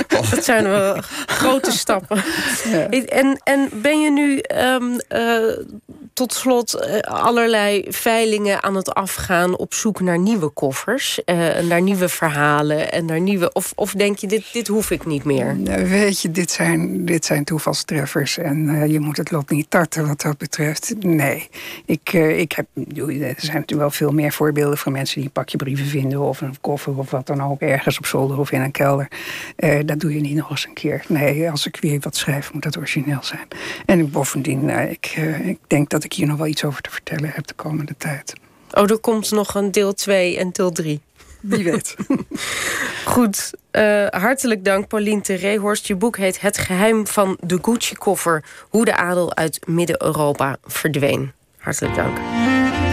Dat 0.31 0.43
zijn 0.43 0.67
wel 0.67 1.01
grote 1.41 1.71
stappen. 1.71 2.23
Ja. 2.71 2.89
En, 2.89 3.41
en 3.43 3.69
ben 3.81 4.01
je 4.01 4.11
nu 4.11 4.41
um, 4.65 5.00
uh, 5.09 5.57
tot 6.21 6.33
slot 6.33 6.75
uh, 6.75 6.99
allerlei 6.99 7.85
veilingen 7.87 8.63
aan 8.63 8.75
het 8.75 8.93
afgaan... 8.93 9.57
op 9.57 9.73
zoek 9.73 9.99
naar 9.99 10.19
nieuwe 10.19 10.49
koffers, 10.49 11.21
uh, 11.25 11.60
naar 11.60 11.81
nieuwe 11.81 12.10
verhalen... 12.10 12.91
en 12.91 13.05
naar 13.05 13.19
nieuwe, 13.19 13.51
of, 13.53 13.71
of 13.75 13.91
denk 13.91 14.17
je, 14.17 14.27
dit, 14.27 14.53
dit 14.53 14.67
hoef 14.67 14.91
ik 14.91 15.05
niet 15.05 15.23
meer? 15.23 15.57
Weet 15.88 16.21
je, 16.21 16.31
dit 16.31 16.51
zijn, 16.51 17.05
dit 17.05 17.25
zijn 17.25 17.43
toevalstreffers... 17.43 18.38
en 18.38 18.89
je 18.89 18.99
moet 18.99 19.17
het 19.17 19.31
lot 19.31 19.49
niet 19.49 19.69
tarten 19.69 20.07
wat 20.07 20.21
dat 20.21 20.38
betreft. 20.38 20.93
Nee, 20.99 21.49
ik, 21.86 22.13
ik 22.13 22.51
heb 22.51 22.65
er 22.75 23.36
zijn 23.38 23.38
natuurlijk 23.38 23.71
wel 23.79 23.91
veel 23.91 24.12
meer 24.12 24.31
voorbeelden 24.31 24.77
van 24.77 24.91
mensen 24.91 25.15
die 25.15 25.25
een 25.25 25.31
pakje 25.31 25.57
brieven 25.57 25.86
vinden 25.86 26.19
of 26.19 26.41
een 26.41 26.55
koffer 26.62 26.97
of 26.97 27.12
wat 27.12 27.27
dan 27.27 27.43
ook 27.43 27.62
ergens 27.62 27.97
op 27.97 28.05
zolder 28.05 28.39
of 28.39 28.51
in 28.51 28.62
een 28.62 28.71
kelder. 28.71 29.07
Dat 29.86 29.99
doe 29.99 30.13
je 30.13 30.21
niet 30.21 30.36
nog 30.36 30.49
eens 30.49 30.65
een 30.65 30.73
keer. 30.73 31.03
Nee, 31.07 31.51
als 31.51 31.65
ik 31.67 31.77
weer 31.81 31.99
wat 31.99 32.15
schrijf, 32.15 32.53
moet 32.53 32.63
dat 32.63 32.77
origineel 32.77 33.23
zijn. 33.23 33.47
En 33.86 34.12
bovendien, 34.12 34.69
ik, 34.69 35.15
ik 35.43 35.60
denk 35.67 35.89
dat 35.89 36.03
ik 36.12 36.17
hier 36.17 36.28
nog 36.28 36.38
wel 36.38 36.47
iets 36.47 36.63
over 36.63 36.82
te 36.82 36.89
vertellen 36.89 37.30
heb 37.30 37.47
de 37.47 37.54
komende 37.54 37.95
tijd. 37.97 38.34
Oh, 38.71 38.89
er 38.89 39.00
komt 39.00 39.32
nog 39.32 39.56
een 39.56 39.71
deel 39.71 39.93
2 39.93 40.38
en 40.38 40.52
deel 40.52 40.71
3. 40.71 41.02
Wie 41.41 41.63
weet. 41.63 41.95
Goed, 43.06 43.52
uh, 43.71 44.08
hartelijk 44.08 44.65
dank 44.65 44.88
Pauline 44.88 45.21
Terehorst. 45.21 45.88
Je 45.88 45.95
boek 45.95 46.17
heet 46.17 46.41
Het 46.41 46.58
geheim 46.58 47.08
van 47.08 47.38
de 47.39 47.60
Gucci-koffer. 47.62 48.43
Hoe 48.69 48.86
de 48.86 48.95
adel 48.95 49.36
uit 49.36 49.67
Midden-Europa 49.67 50.58
verdween. 50.63 51.32
Hartelijk 51.58 51.95
dank. 51.95 52.17